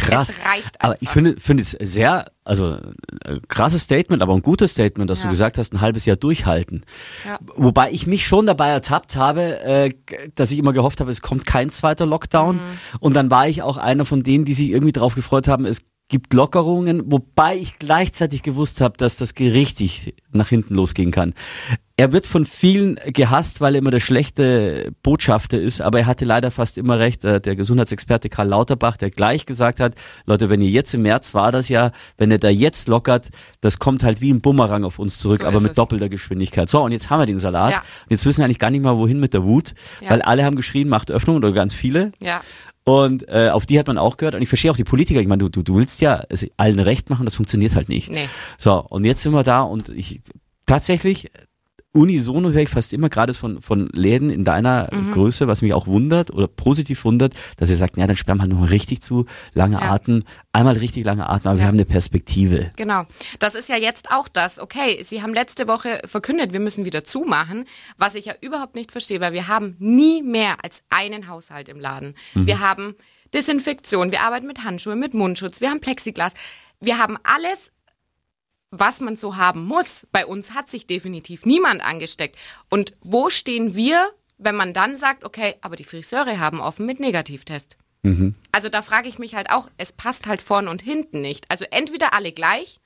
Krass. 0.00 0.30
Es 0.30 0.38
reicht 0.38 0.80
einfach. 0.80 0.80
Aber 0.80 0.96
ich 1.00 1.08
finde, 1.08 1.36
finde 1.38 1.62
es 1.62 1.70
sehr, 1.70 2.26
also 2.44 2.78
äh, 3.24 3.40
krasses 3.48 3.82
Statement, 3.82 4.22
aber 4.22 4.34
ein 4.34 4.42
gutes 4.42 4.72
Statement, 4.72 5.10
dass 5.10 5.20
ja. 5.20 5.24
du 5.24 5.30
gesagt 5.30 5.58
hast, 5.58 5.72
ein 5.72 5.80
halbes 5.80 6.06
Jahr 6.06 6.16
durchhalten. 6.16 6.84
Ja. 7.26 7.38
Wobei 7.56 7.90
ich 7.90 8.06
mich 8.06 8.26
schon 8.26 8.46
dabei 8.46 8.68
ertappt 8.68 9.16
habe, 9.16 9.60
äh, 9.60 9.90
dass 10.34 10.50
ich 10.50 10.58
immer 10.58 10.72
gehofft 10.72 11.00
habe, 11.00 11.10
es 11.10 11.22
kommt 11.22 11.46
kein 11.46 11.70
zweiter 11.70 12.06
Lockdown. 12.06 12.56
Mhm. 12.56 12.60
Und 13.00 13.14
dann 13.14 13.30
war 13.30 13.48
ich 13.48 13.62
auch 13.62 13.76
einer 13.76 14.04
von 14.04 14.22
denen, 14.22 14.44
die 14.44 14.54
sich 14.54 14.70
irgendwie 14.70 14.92
darauf 14.92 15.14
gefreut 15.14 15.48
haben, 15.48 15.64
es 15.64 15.82
gibt 16.08 16.32
Lockerungen, 16.32 17.12
wobei 17.12 17.56
ich 17.56 17.78
gleichzeitig 17.78 18.42
gewusst 18.42 18.80
habe, 18.80 18.96
dass 18.96 19.16
das 19.16 19.34
richtig 19.38 20.14
nach 20.32 20.48
hinten 20.48 20.74
losgehen 20.74 21.10
kann. 21.10 21.34
Er 21.98 22.12
wird 22.12 22.26
von 22.26 22.46
vielen 22.46 22.94
gehasst, 23.06 23.60
weil 23.60 23.74
er 23.74 23.80
immer 23.80 23.90
der 23.90 23.98
schlechte 24.00 24.92
Botschafter 25.02 25.60
ist, 25.60 25.80
aber 25.80 25.98
er 25.98 26.06
hatte 26.06 26.24
leider 26.24 26.52
fast 26.52 26.78
immer 26.78 27.00
recht. 27.00 27.24
Äh, 27.24 27.40
der 27.40 27.56
Gesundheitsexperte 27.56 28.28
Karl 28.28 28.46
Lauterbach, 28.48 28.96
der 28.96 29.10
gleich 29.10 29.46
gesagt 29.46 29.80
hat, 29.80 29.94
Leute, 30.24 30.48
wenn 30.48 30.60
ihr 30.60 30.70
jetzt 30.70 30.94
im 30.94 31.02
März 31.02 31.34
war 31.34 31.50
das 31.50 31.68
ja, 31.68 31.90
wenn 32.16 32.30
ihr 32.30 32.38
da 32.38 32.48
jetzt 32.48 32.86
lockert, 32.86 33.30
das 33.60 33.80
kommt 33.80 34.04
halt 34.04 34.20
wie 34.20 34.32
ein 34.32 34.40
Bumerang 34.40 34.84
auf 34.84 35.00
uns 35.00 35.18
zurück, 35.18 35.42
so 35.42 35.48
aber 35.48 35.60
mit 35.60 35.70
es. 35.70 35.76
doppelter 35.76 36.08
Geschwindigkeit. 36.08 36.68
So, 36.68 36.82
und 36.84 36.92
jetzt 36.92 37.10
haben 37.10 37.20
wir 37.20 37.26
den 37.26 37.38
Salat. 37.38 37.72
Ja. 37.72 37.78
Und 37.78 38.10
jetzt 38.10 38.24
wissen 38.24 38.38
wir 38.38 38.44
eigentlich 38.44 38.60
gar 38.60 38.70
nicht 38.70 38.82
mal, 38.82 38.96
wohin 38.96 39.18
mit 39.18 39.34
der 39.34 39.42
Wut, 39.42 39.74
ja. 40.00 40.10
weil 40.10 40.22
alle 40.22 40.44
haben 40.44 40.54
geschrien, 40.54 40.88
macht 40.88 41.10
Öffnung 41.10 41.36
oder 41.36 41.50
ganz 41.50 41.74
viele. 41.74 42.12
Ja. 42.22 42.42
Und 42.88 43.28
äh, 43.28 43.50
auf 43.50 43.66
die 43.66 43.78
hat 43.78 43.86
man 43.86 43.98
auch 43.98 44.16
gehört. 44.16 44.34
Und 44.34 44.40
ich 44.40 44.48
verstehe 44.48 44.70
auch 44.70 44.76
die 44.76 44.84
Politiker. 44.84 45.20
Ich 45.20 45.26
meine, 45.26 45.40
du, 45.40 45.50
du, 45.50 45.62
du 45.62 45.76
willst 45.76 46.00
ja 46.00 46.22
allen 46.56 46.78
recht 46.78 47.10
machen, 47.10 47.26
das 47.26 47.34
funktioniert 47.34 47.74
halt 47.74 47.90
nicht. 47.90 48.10
Nee. 48.10 48.28
So, 48.56 48.80
und 48.80 49.04
jetzt 49.04 49.22
sind 49.22 49.32
wir 49.32 49.44
da 49.44 49.60
und 49.60 49.90
ich 49.90 50.22
tatsächlich, 50.64 51.30
unisono 51.92 52.50
höre 52.50 52.62
ich 52.62 52.68
fast 52.68 52.92
immer 52.92 53.08
gerade 53.08 53.34
von, 53.34 53.62
von 53.62 53.88
Läden 53.92 54.30
in 54.30 54.44
deiner 54.44 54.88
mhm. 54.92 55.12
Größe, 55.12 55.48
was 55.48 55.62
mich 55.62 55.72
auch 55.72 55.86
wundert 55.86 56.30
oder 56.30 56.46
positiv 56.46 57.04
wundert, 57.04 57.34
dass 57.56 57.70
ihr 57.70 57.76
sagt, 57.76 57.96
ja, 57.96 58.06
dann 58.06 58.16
sperren 58.16 58.38
wir 58.38 58.42
halt 58.42 58.52
nochmal 58.52 58.68
richtig 58.68 59.00
zu, 59.00 59.26
lange 59.54 59.76
ja. 59.76 59.92
Atmen, 59.92 60.24
einmal 60.52 60.76
richtig 60.76 61.04
lange 61.04 61.28
atmen, 61.28 61.48
aber 61.48 61.54
ja. 61.54 61.60
wir 61.60 61.66
haben 61.66 61.76
eine 61.76 61.86
Perspektive. 61.86 62.70
Genau. 62.76 63.06
Das 63.38 63.54
ist 63.54 63.68
ja 63.68 63.76
jetzt 63.76 64.10
auch 64.10 64.28
das. 64.28 64.58
Okay, 64.58 65.02
Sie 65.02 65.22
haben 65.22 65.32
letzte 65.32 65.66
Woche 65.66 66.02
verkündet, 66.04 66.52
wir 66.52 66.60
müssen 66.60 66.84
wieder 66.84 67.04
zumachen, 67.04 67.64
was 67.96 68.14
ich 68.14 68.26
ja 68.26 68.34
überhaupt 68.40 68.74
nicht 68.74 68.92
verstehe, 68.92 69.20
weil 69.20 69.32
wir 69.32 69.48
haben 69.48 69.76
nie 69.78 70.22
mehr 70.22 70.56
als 70.62 70.82
einen 70.90 71.28
Haushalt 71.28 71.68
im 71.68 71.80
Laden. 71.80 72.14
Mhm. 72.34 72.46
Wir 72.46 72.60
haben 72.60 72.94
Desinfektion, 73.32 74.12
wir 74.12 74.22
arbeiten 74.22 74.46
mit 74.46 74.62
Handschuhen, 74.64 74.98
mit 74.98 75.14
Mundschutz, 75.14 75.60
wir 75.60 75.70
haben 75.70 75.80
Plexiglas. 75.80 76.34
Wir 76.80 76.98
haben 76.98 77.16
alles 77.24 77.72
was 78.70 79.00
man 79.00 79.16
so 79.16 79.36
haben 79.36 79.64
muss. 79.64 80.06
Bei 80.12 80.26
uns 80.26 80.54
hat 80.54 80.68
sich 80.68 80.86
definitiv 80.86 81.46
niemand 81.46 81.84
angesteckt. 81.84 82.36
Und 82.68 82.94
wo 83.00 83.30
stehen 83.30 83.74
wir, 83.74 84.10
wenn 84.36 84.56
man 84.56 84.72
dann 84.72 84.96
sagt, 84.96 85.24
okay, 85.24 85.54
aber 85.60 85.76
die 85.76 85.84
Friseure 85.84 86.38
haben 86.38 86.60
offen 86.60 86.86
mit 86.86 87.00
Negativtest? 87.00 87.76
Mhm. 88.02 88.34
Also 88.52 88.68
da 88.68 88.82
frage 88.82 89.08
ich 89.08 89.18
mich 89.18 89.34
halt 89.34 89.50
auch, 89.50 89.68
es 89.76 89.92
passt 89.92 90.26
halt 90.26 90.42
vorn 90.42 90.68
und 90.68 90.82
hinten 90.82 91.20
nicht. 91.20 91.46
Also 91.50 91.64
entweder 91.70 92.12
alle 92.14 92.32
gleich 92.32 92.78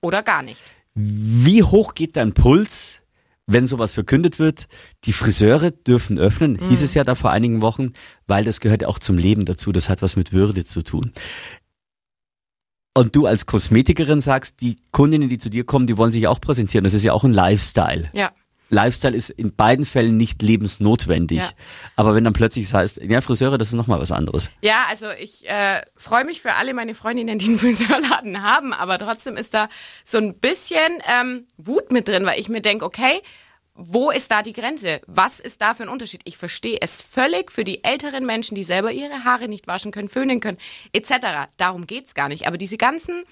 oder 0.00 0.22
gar 0.22 0.42
nicht. 0.42 0.62
Wie 0.94 1.62
hoch 1.62 1.94
geht 1.94 2.16
dein 2.16 2.32
Puls, 2.32 3.02
wenn 3.46 3.66
sowas 3.66 3.92
verkündet 3.92 4.38
wird? 4.38 4.66
Die 5.04 5.12
Friseure 5.12 5.70
dürfen 5.70 6.18
öffnen, 6.18 6.54
mhm. 6.54 6.68
hieß 6.70 6.82
es 6.82 6.94
ja 6.94 7.04
da 7.04 7.14
vor 7.14 7.30
einigen 7.30 7.60
Wochen, 7.60 7.92
weil 8.26 8.44
das 8.44 8.60
gehört 8.60 8.82
ja 8.82 8.88
auch 8.88 8.98
zum 8.98 9.18
Leben 9.18 9.44
dazu. 9.44 9.72
Das 9.72 9.88
hat 9.88 10.00
was 10.00 10.16
mit 10.16 10.32
Würde 10.32 10.64
zu 10.64 10.82
tun. 10.82 11.12
Und 12.96 13.14
du 13.14 13.26
als 13.26 13.44
Kosmetikerin 13.44 14.22
sagst, 14.22 14.62
die 14.62 14.76
Kundinnen, 14.90 15.28
die 15.28 15.36
zu 15.36 15.50
dir 15.50 15.64
kommen, 15.64 15.86
die 15.86 15.98
wollen 15.98 16.12
sich 16.12 16.26
auch 16.28 16.40
präsentieren. 16.40 16.82
Das 16.82 16.94
ist 16.94 17.02
ja 17.02 17.12
auch 17.12 17.24
ein 17.24 17.32
Lifestyle. 17.32 18.08
Ja. 18.14 18.32
Lifestyle 18.70 19.14
ist 19.14 19.28
in 19.28 19.54
beiden 19.54 19.84
Fällen 19.84 20.16
nicht 20.16 20.40
lebensnotwendig. 20.40 21.40
Ja. 21.40 21.50
Aber 21.94 22.14
wenn 22.14 22.24
dann 22.24 22.32
plötzlich 22.32 22.64
es 22.64 22.72
heißt, 22.72 23.02
ja, 23.02 23.20
Friseure, 23.20 23.58
das 23.58 23.68
ist 23.68 23.74
nochmal 23.74 24.00
was 24.00 24.12
anderes. 24.12 24.50
Ja, 24.62 24.86
also 24.88 25.10
ich 25.10 25.46
äh, 25.46 25.82
freue 25.94 26.24
mich 26.24 26.40
für 26.40 26.54
alle 26.54 26.72
meine 26.72 26.94
Freundinnen, 26.94 27.38
die 27.38 27.46
einen 27.46 27.58
Friseurladen 27.58 28.42
haben, 28.42 28.72
aber 28.72 28.98
trotzdem 28.98 29.36
ist 29.36 29.52
da 29.52 29.68
so 30.02 30.16
ein 30.16 30.38
bisschen 30.38 31.02
ähm, 31.06 31.44
Wut 31.58 31.92
mit 31.92 32.08
drin, 32.08 32.24
weil 32.24 32.40
ich 32.40 32.48
mir 32.48 32.62
denke, 32.62 32.86
okay, 32.86 33.20
wo 33.76 34.10
ist 34.10 34.30
da 34.30 34.42
die 34.42 34.52
Grenze? 34.52 35.00
Was 35.06 35.38
ist 35.38 35.60
da 35.60 35.74
für 35.74 35.82
ein 35.82 35.88
Unterschied? 35.88 36.22
Ich 36.24 36.38
verstehe 36.38 36.78
es 36.80 37.02
völlig 37.02 37.52
für 37.52 37.64
die 37.64 37.84
älteren 37.84 38.24
Menschen, 38.24 38.54
die 38.54 38.64
selber 38.64 38.90
ihre 38.90 39.24
Haare 39.24 39.48
nicht 39.48 39.66
waschen 39.66 39.92
können, 39.92 40.08
föhnen 40.08 40.40
können, 40.40 40.58
etc. 40.92 41.48
Darum 41.56 41.86
geht's 41.86 42.14
gar 42.14 42.28
nicht. 42.28 42.46
Aber 42.46 42.56
diese 42.56 42.78
ganzen, 42.78 43.24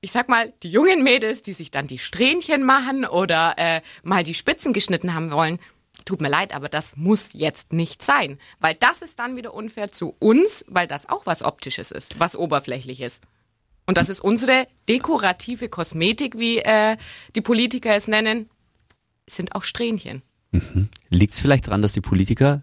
ich 0.00 0.12
sag 0.12 0.28
mal, 0.28 0.52
die 0.62 0.70
jungen 0.70 1.02
Mädels, 1.02 1.42
die 1.42 1.52
sich 1.52 1.70
dann 1.70 1.88
die 1.88 1.98
Strähnchen 1.98 2.62
machen 2.62 3.04
oder 3.04 3.54
äh, 3.58 3.80
mal 4.02 4.22
die 4.22 4.34
Spitzen 4.34 4.72
geschnitten 4.72 5.14
haben 5.14 5.32
wollen, 5.32 5.58
tut 6.04 6.20
mir 6.20 6.28
leid, 6.28 6.54
aber 6.54 6.68
das 6.68 6.96
muss 6.96 7.30
jetzt 7.32 7.72
nicht 7.72 8.02
sein. 8.02 8.38
Weil 8.60 8.76
das 8.76 9.02
ist 9.02 9.18
dann 9.18 9.36
wieder 9.36 9.52
unfair 9.52 9.90
zu 9.90 10.14
uns, 10.20 10.64
weil 10.68 10.86
das 10.86 11.08
auch 11.08 11.26
was 11.26 11.42
Optisches 11.42 11.90
ist, 11.90 12.20
was 12.20 12.36
Oberflächliches. 12.36 13.20
Und 13.86 13.96
das 13.96 14.08
ist 14.08 14.20
unsere 14.20 14.68
dekorative 14.88 15.68
Kosmetik, 15.68 16.38
wie 16.38 16.58
äh, 16.58 16.96
die 17.34 17.40
Politiker 17.40 17.96
es 17.96 18.06
nennen 18.06 18.48
sind 19.28 19.54
auch 19.54 19.62
Strähnchen. 19.62 20.22
Mhm. 20.50 20.88
Liegt 21.10 21.32
es 21.32 21.40
vielleicht 21.40 21.66
daran, 21.66 21.82
dass 21.82 21.92
die 21.92 22.00
Politiker 22.00 22.62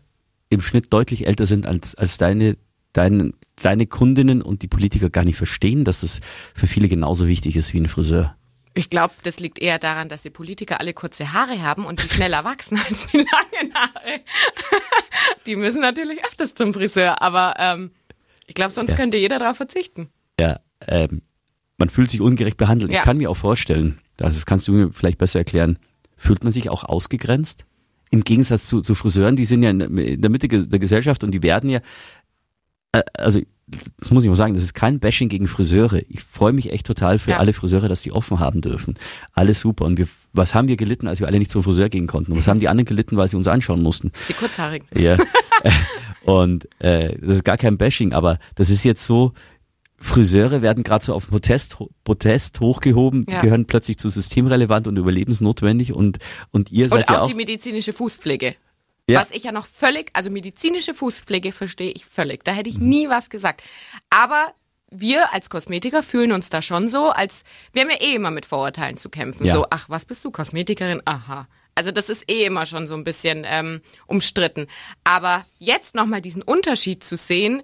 im 0.49 0.61
Schnitt 0.61 0.91
deutlich 0.91 1.27
älter 1.27 1.45
sind 1.45 1.65
als, 1.65 1.95
als 1.95 2.17
deine, 2.17 2.57
deine, 2.93 3.33
deine 3.61 3.87
Kundinnen 3.87 4.41
und 4.41 4.61
die 4.61 4.67
Politiker 4.67 5.09
gar 5.09 5.23
nicht 5.23 5.37
verstehen, 5.37 5.83
dass 5.83 6.01
das 6.01 6.21
für 6.53 6.67
viele 6.67 6.87
genauso 6.87 7.27
wichtig 7.27 7.55
ist 7.55 7.73
wie 7.73 7.79
ein 7.79 7.87
Friseur? 7.87 8.35
Ich 8.77 8.89
glaube, 8.89 9.13
das 9.23 9.39
liegt 9.39 9.59
eher 9.59 9.79
daran, 9.79 10.09
dass 10.09 10.23
die 10.23 10.29
Politiker 10.29 10.81
alle 10.81 10.93
kurze 10.93 11.31
Haare 11.31 11.61
haben 11.63 11.85
und 11.85 12.03
die 12.03 12.09
schneller 12.09 12.43
wachsen 12.43 12.77
als 12.89 13.07
die 13.07 13.17
langen 13.17 13.73
Haare. 13.73 14.21
die 15.45 15.55
müssen 15.55 15.81
natürlich 15.81 16.23
öfters 16.25 16.53
zum 16.53 16.73
Friseur, 16.73 17.21
aber 17.21 17.55
ähm, 17.57 17.91
ich 18.47 18.53
glaube, 18.53 18.73
sonst 18.73 18.91
ja. 18.91 18.97
könnte 18.97 19.17
jeder 19.17 19.39
darauf 19.39 19.57
verzichten. 19.57 20.09
Ja, 20.39 20.59
ähm, 20.87 21.21
man 21.77 21.89
fühlt 21.89 22.11
sich 22.11 22.21
ungerecht 22.21 22.57
behandelt. 22.57 22.91
Ja. 22.91 22.99
Ich 22.99 23.03
kann 23.03 23.17
mir 23.17 23.29
auch 23.29 23.37
vorstellen, 23.37 23.99
das 24.17 24.45
kannst 24.45 24.67
du 24.67 24.73
mir 24.73 24.93
vielleicht 24.93 25.17
besser 25.17 25.39
erklären, 25.39 25.79
Fühlt 26.17 26.43
man 26.43 26.51
sich 26.51 26.69
auch 26.69 26.83
ausgegrenzt? 26.83 27.65
Im 28.11 28.23
Gegensatz 28.23 28.67
zu, 28.67 28.81
zu 28.81 28.95
Friseuren, 28.95 29.35
die 29.35 29.45
sind 29.45 29.63
ja 29.63 29.71
in 29.71 30.21
der 30.21 30.29
Mitte 30.29 30.47
der 30.47 30.79
Gesellschaft 30.79 31.23
und 31.23 31.31
die 31.31 31.43
werden 31.43 31.69
ja, 31.69 31.79
äh, 32.91 33.03
also 33.13 33.41
das 33.99 34.11
muss 34.11 34.23
ich 34.23 34.29
mal 34.29 34.35
sagen, 34.35 34.53
das 34.53 34.63
ist 34.63 34.75
kein 34.75 34.99
Bashing 34.99 35.27
gegen 35.27 35.47
Friseure. 35.47 36.01
Ich 36.07 36.23
freue 36.23 36.53
mich 36.53 36.71
echt 36.71 36.85
total 36.85 37.17
für 37.17 37.31
ja. 37.31 37.37
alle 37.37 37.51
Friseure, 37.51 37.89
dass 37.89 38.03
die 38.03 38.11
offen 38.11 38.39
haben 38.39 38.61
dürfen. 38.61 38.93
Alles 39.33 39.59
super. 39.59 39.85
Und 39.85 39.97
wir, 39.97 40.07
was 40.33 40.53
haben 40.53 40.67
wir 40.67 40.77
gelitten, 40.77 41.07
als 41.07 41.19
wir 41.19 41.27
alle 41.27 41.39
nicht 41.39 41.49
zum 41.49 41.63
Friseur 41.63 41.89
gehen 41.89 42.05
konnten? 42.05 42.31
Und 42.31 42.37
was 42.37 42.47
haben 42.47 42.59
die 42.59 42.69
anderen 42.69 42.85
gelitten, 42.85 43.17
weil 43.17 43.27
sie 43.27 43.37
uns 43.37 43.47
anschauen 43.47 43.81
mussten? 43.81 44.11
Die 44.29 44.33
Kurzhaarigen. 44.33 44.87
Ja. 44.95 45.17
und 46.25 46.67
äh, 46.79 47.17
das 47.19 47.37
ist 47.37 47.43
gar 47.43 47.57
kein 47.57 47.77
Bashing, 47.77 48.13
aber 48.13 48.37
das 48.53 48.69
ist 48.69 48.83
jetzt 48.83 49.03
so, 49.03 49.33
Friseure 50.05 50.61
werden 50.61 50.83
gerade 50.83 51.03
so 51.03 51.13
auf 51.13 51.27
Protest, 51.27 51.77
Protest 52.03 52.59
hochgehoben, 52.59 53.25
die 53.25 53.33
ja. 53.33 53.41
gehören 53.41 53.65
plötzlich 53.65 53.97
zu 53.97 54.07
systemrelevant 54.07 54.87
und 54.87 54.97
überlebensnotwendig 54.97 55.93
und, 55.93 56.19
und 56.51 56.71
ihr 56.71 56.85
und 56.85 56.91
seid 56.91 57.09
auch 57.09 57.13
ja 57.13 57.21
auch... 57.21 57.27
die 57.27 57.33
medizinische 57.33 57.91
Fußpflege. 57.91 58.55
Ja. 59.07 59.21
Was 59.21 59.31
ich 59.31 59.43
ja 59.43 59.51
noch 59.51 59.67
völlig, 59.67 60.09
also 60.13 60.29
medizinische 60.29 60.93
Fußpflege 60.93 61.51
verstehe 61.51 61.91
ich 61.91 62.05
völlig. 62.05 62.43
Da 62.43 62.53
hätte 62.53 62.69
ich 62.69 62.77
Mhm. 62.77 62.89
nie 62.89 63.09
was 63.09 63.29
gesagt. 63.29 63.63
Aber 64.09 64.53
wir 64.89 65.33
als 65.33 65.49
Kosmetiker 65.49 66.03
fühlen 66.03 66.31
uns 66.31 66.49
da 66.49 66.61
schon 66.61 66.87
so, 66.87 67.09
als 67.09 67.43
wir 67.73 67.81
haben 67.81 67.89
ja 67.89 68.01
eh 68.01 68.15
immer 68.15 68.31
mit 68.31 68.45
Vorurteilen 68.45 68.97
zu 68.97 69.09
kämpfen. 69.09 69.45
Ja. 69.45 69.55
So, 69.55 69.65
ach, 69.69 69.89
was 69.89 70.05
bist 70.05 70.23
du, 70.23 70.31
Kosmetikerin? 70.31 71.01
Aha. 71.05 71.47
Also 71.75 71.91
das 71.91 72.09
ist 72.09 72.29
eh 72.31 72.45
immer 72.45 72.65
schon 72.65 72.87
so 72.87 72.93
ein 72.93 73.03
bisschen 73.03 73.43
ähm, 73.45 73.81
umstritten. 74.07 74.67
Aber 75.03 75.45
jetzt 75.59 75.93
nochmal 75.93 76.21
diesen 76.21 76.41
Unterschied 76.41 77.03
zu 77.03 77.17
sehen, 77.17 77.63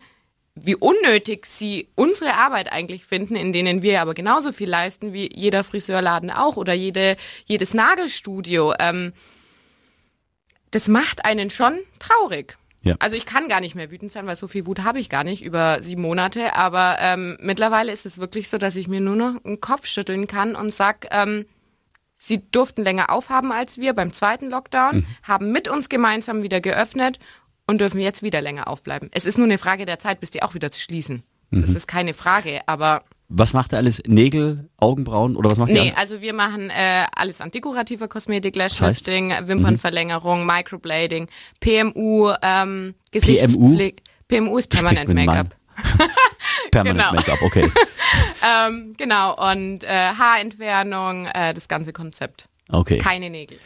wie 0.56 0.76
unnötig 0.76 1.46
sie 1.46 1.88
unsere 1.96 2.34
Arbeit 2.34 2.72
eigentlich 2.72 3.06
finden, 3.06 3.36
in 3.36 3.54
denen 3.54 3.82
wir 3.82 4.02
aber 4.02 4.14
genauso 4.14 4.52
viel 4.52 4.70
leisten 4.70 5.14
wie 5.14 5.30
jeder 5.34 5.64
Friseurladen 5.64 6.30
auch 6.30 6.58
oder 6.58 6.74
jede, 6.74 7.16
jedes 7.46 7.74
Nagelstudio. 7.74 8.74
Ähm, 8.80 9.14
das 10.72 10.88
macht 10.88 11.26
einen 11.26 11.50
schon 11.50 11.80
traurig. 12.00 12.58
Ja. 12.84 12.96
Also 13.00 13.16
ich 13.16 13.26
kann 13.26 13.48
gar 13.48 13.62
nicht 13.62 13.76
mehr 13.76 13.92
wütend 13.92 14.12
sein, 14.12 14.26
weil 14.26 14.36
so 14.36 14.48
viel 14.48 14.66
Wut 14.66 14.84
habe 14.84 15.00
ich 15.00 15.10
gar 15.10 15.24
nicht 15.24 15.44
über 15.44 15.84
sieben 15.84 16.02
Monate. 16.02 16.56
Aber 16.56 16.98
ähm, 17.00 17.38
mittlerweile 17.40 17.92
ist 17.92 18.06
es 18.06 18.18
wirklich 18.18 18.50
so, 18.50 18.58
dass 18.58 18.76
ich 18.76 18.88
mir 18.88 19.00
nur 19.02 19.16
noch 19.16 19.42
den 19.44 19.62
Kopf 19.62 19.86
schütteln 19.86 20.28
kann 20.28 20.56
und 20.56 20.74
sag, 20.74 21.08
ähm, 21.12 21.46
sie 22.18 22.44
durften 22.52 22.84
länger 22.84 23.10
aufhaben 23.10 23.52
als 23.52 23.78
wir 23.78 23.94
beim 23.94 24.14
zweiten 24.14 24.50
Lockdown, 24.50 25.08
haben 25.24 25.52
mit 25.52 25.68
uns 25.68 25.90
gemeinsam 25.90 26.44
wieder 26.44 26.62
geöffnet 26.62 27.20
und 27.68 27.82
dürfen 27.82 28.00
jetzt 28.02 28.24
wieder 28.24 28.42
länger 28.42 28.68
aufbleiben. 28.68 29.10
Es 29.14 29.26
ist 29.26 29.38
nur 29.38 29.46
eine 29.48 29.58
Frage 29.58 29.86
der 29.86 30.00
Zeit, 30.00 30.20
bis 30.20 30.32
die 30.32 30.44
auch 30.44 30.54
wieder 30.54 30.70
schließen. 30.72 31.24
Das 31.54 31.72
ist 31.72 31.86
keine 31.88 32.14
Frage, 32.14 32.62
aber 32.66 33.04
Was 33.28 33.52
macht 33.52 33.74
er 33.74 33.80
alles? 33.80 34.02
Nägel, 34.08 34.70
Augenbrauen 34.78 35.36
oder 35.36 35.52
was 35.52 35.58
macht 35.58 35.70
Nee, 35.72 35.88
ihr? 35.90 35.98
also 35.98 36.22
wir 36.22 36.34
machen 36.34 36.70
äh, 36.70 37.06
alles 37.14 37.42
an 37.42 37.52
dekorativer 37.52 38.08
Kosmetik, 38.08 38.58
heißt? 38.58 38.80
Lashlifting, 38.80 39.34
Wimpernverlängerung, 39.48 40.46
Microblading, 40.46 41.28
PMU, 41.60 42.32
ähm, 42.42 42.96
Gesichtspflege. 43.12 44.02
PMU 44.30 44.58
ist 44.58 44.70
Permanent. 44.70 45.08
Make-up. 45.14 45.56
Permanent 46.72 47.00
genau. 47.00 47.14
Make-up, 47.14 47.42
okay. 47.42 47.70
Ähm, 48.44 48.96
genau, 48.98 49.36
und 49.52 49.84
äh, 49.84 49.88
Haarentfernung, 49.88 51.28
äh, 51.28 51.54
das 51.54 51.68
ganze 51.68 51.94
Konzept. 51.94 52.48
Okay. 52.72 52.98
Keine 52.98 53.30
Nägel. 53.30 53.58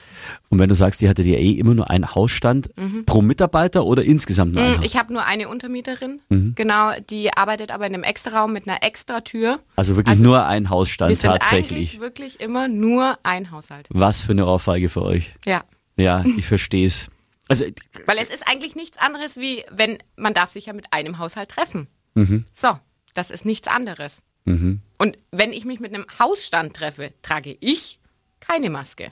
Und 0.50 0.60
wenn 0.60 0.70
du 0.70 0.76
sagst, 0.76 1.02
die 1.02 1.08
hattet 1.10 1.26
ja 1.26 1.38
eh 1.38 1.52
immer 1.52 1.74
nur 1.76 1.90
einen 1.90 2.14
Hausstand 2.16 2.70
pro 3.06 3.22
Mitarbeiter 3.22 3.86
oder 3.86 4.04
insgesamt 4.04 4.56
nur 4.56 4.64
einen? 4.64 4.78
Mhm. 4.78 4.84
Ich 4.84 4.98
habe 4.98 5.14
nur 5.14 5.24
eine 5.26 5.48
Untermieterin, 5.50 6.22
Mhm. 6.30 6.54
Genau, 6.56 6.92
die 7.10 7.32
arbeitet 7.34 7.72
aber 7.72 7.86
in 7.88 7.94
einem 7.94 8.04
Extraraum 8.04 8.54
mit 8.54 8.68
einer 8.68 8.84
Extratür. 8.84 9.60
Also 9.76 9.96
wirklich 9.96 10.12
Also, 10.14 10.24
nur 10.24 10.46
ein 10.46 10.64
Wir 10.64 10.70
Hausstand 10.72 11.16
sind 11.18 11.30
tatsächlich. 11.30 11.72
eigentlich 11.72 12.00
wirklich 12.00 12.40
immer 12.40 12.68
nur 12.68 13.18
ein 13.24 13.52
Haushalt. 13.52 13.88
Was 13.92 14.22
für 14.22 14.32
eine 14.32 14.46
Ohrfeige 14.48 14.90
für 14.90 15.04
euch. 15.04 15.34
Ja. 15.46 15.64
Ja, 15.98 16.24
ich 16.38 16.46
verstehe 16.46 16.86
es. 16.88 17.10
Also 17.48 17.66
Weil 18.08 18.18
es 18.18 18.30
ist 18.30 18.48
eigentlich 18.48 18.76
nichts 18.76 18.98
anderes 18.98 19.38
wie, 19.38 19.64
wenn 19.72 20.00
man 20.16 20.34
darf 20.34 20.50
sich 20.52 20.66
ja 20.66 20.74
mit 20.74 20.88
einem 20.92 21.20
Haushalt 21.20 21.50
treffen. 21.50 21.88
Mhm. 22.16 22.46
So, 22.56 22.70
das 23.14 23.30
ist 23.30 23.46
nichts 23.46 23.68
anderes. 23.68 24.22
Und 24.48 25.18
wenn 25.32 25.52
ich 25.52 25.66
mich 25.66 25.80
mit 25.80 25.92
einem 25.94 26.06
Hausstand 26.20 26.76
treffe, 26.76 27.14
trage 27.24 27.58
ich 27.62 28.00
keine 28.48 28.70
Maske. 28.70 29.12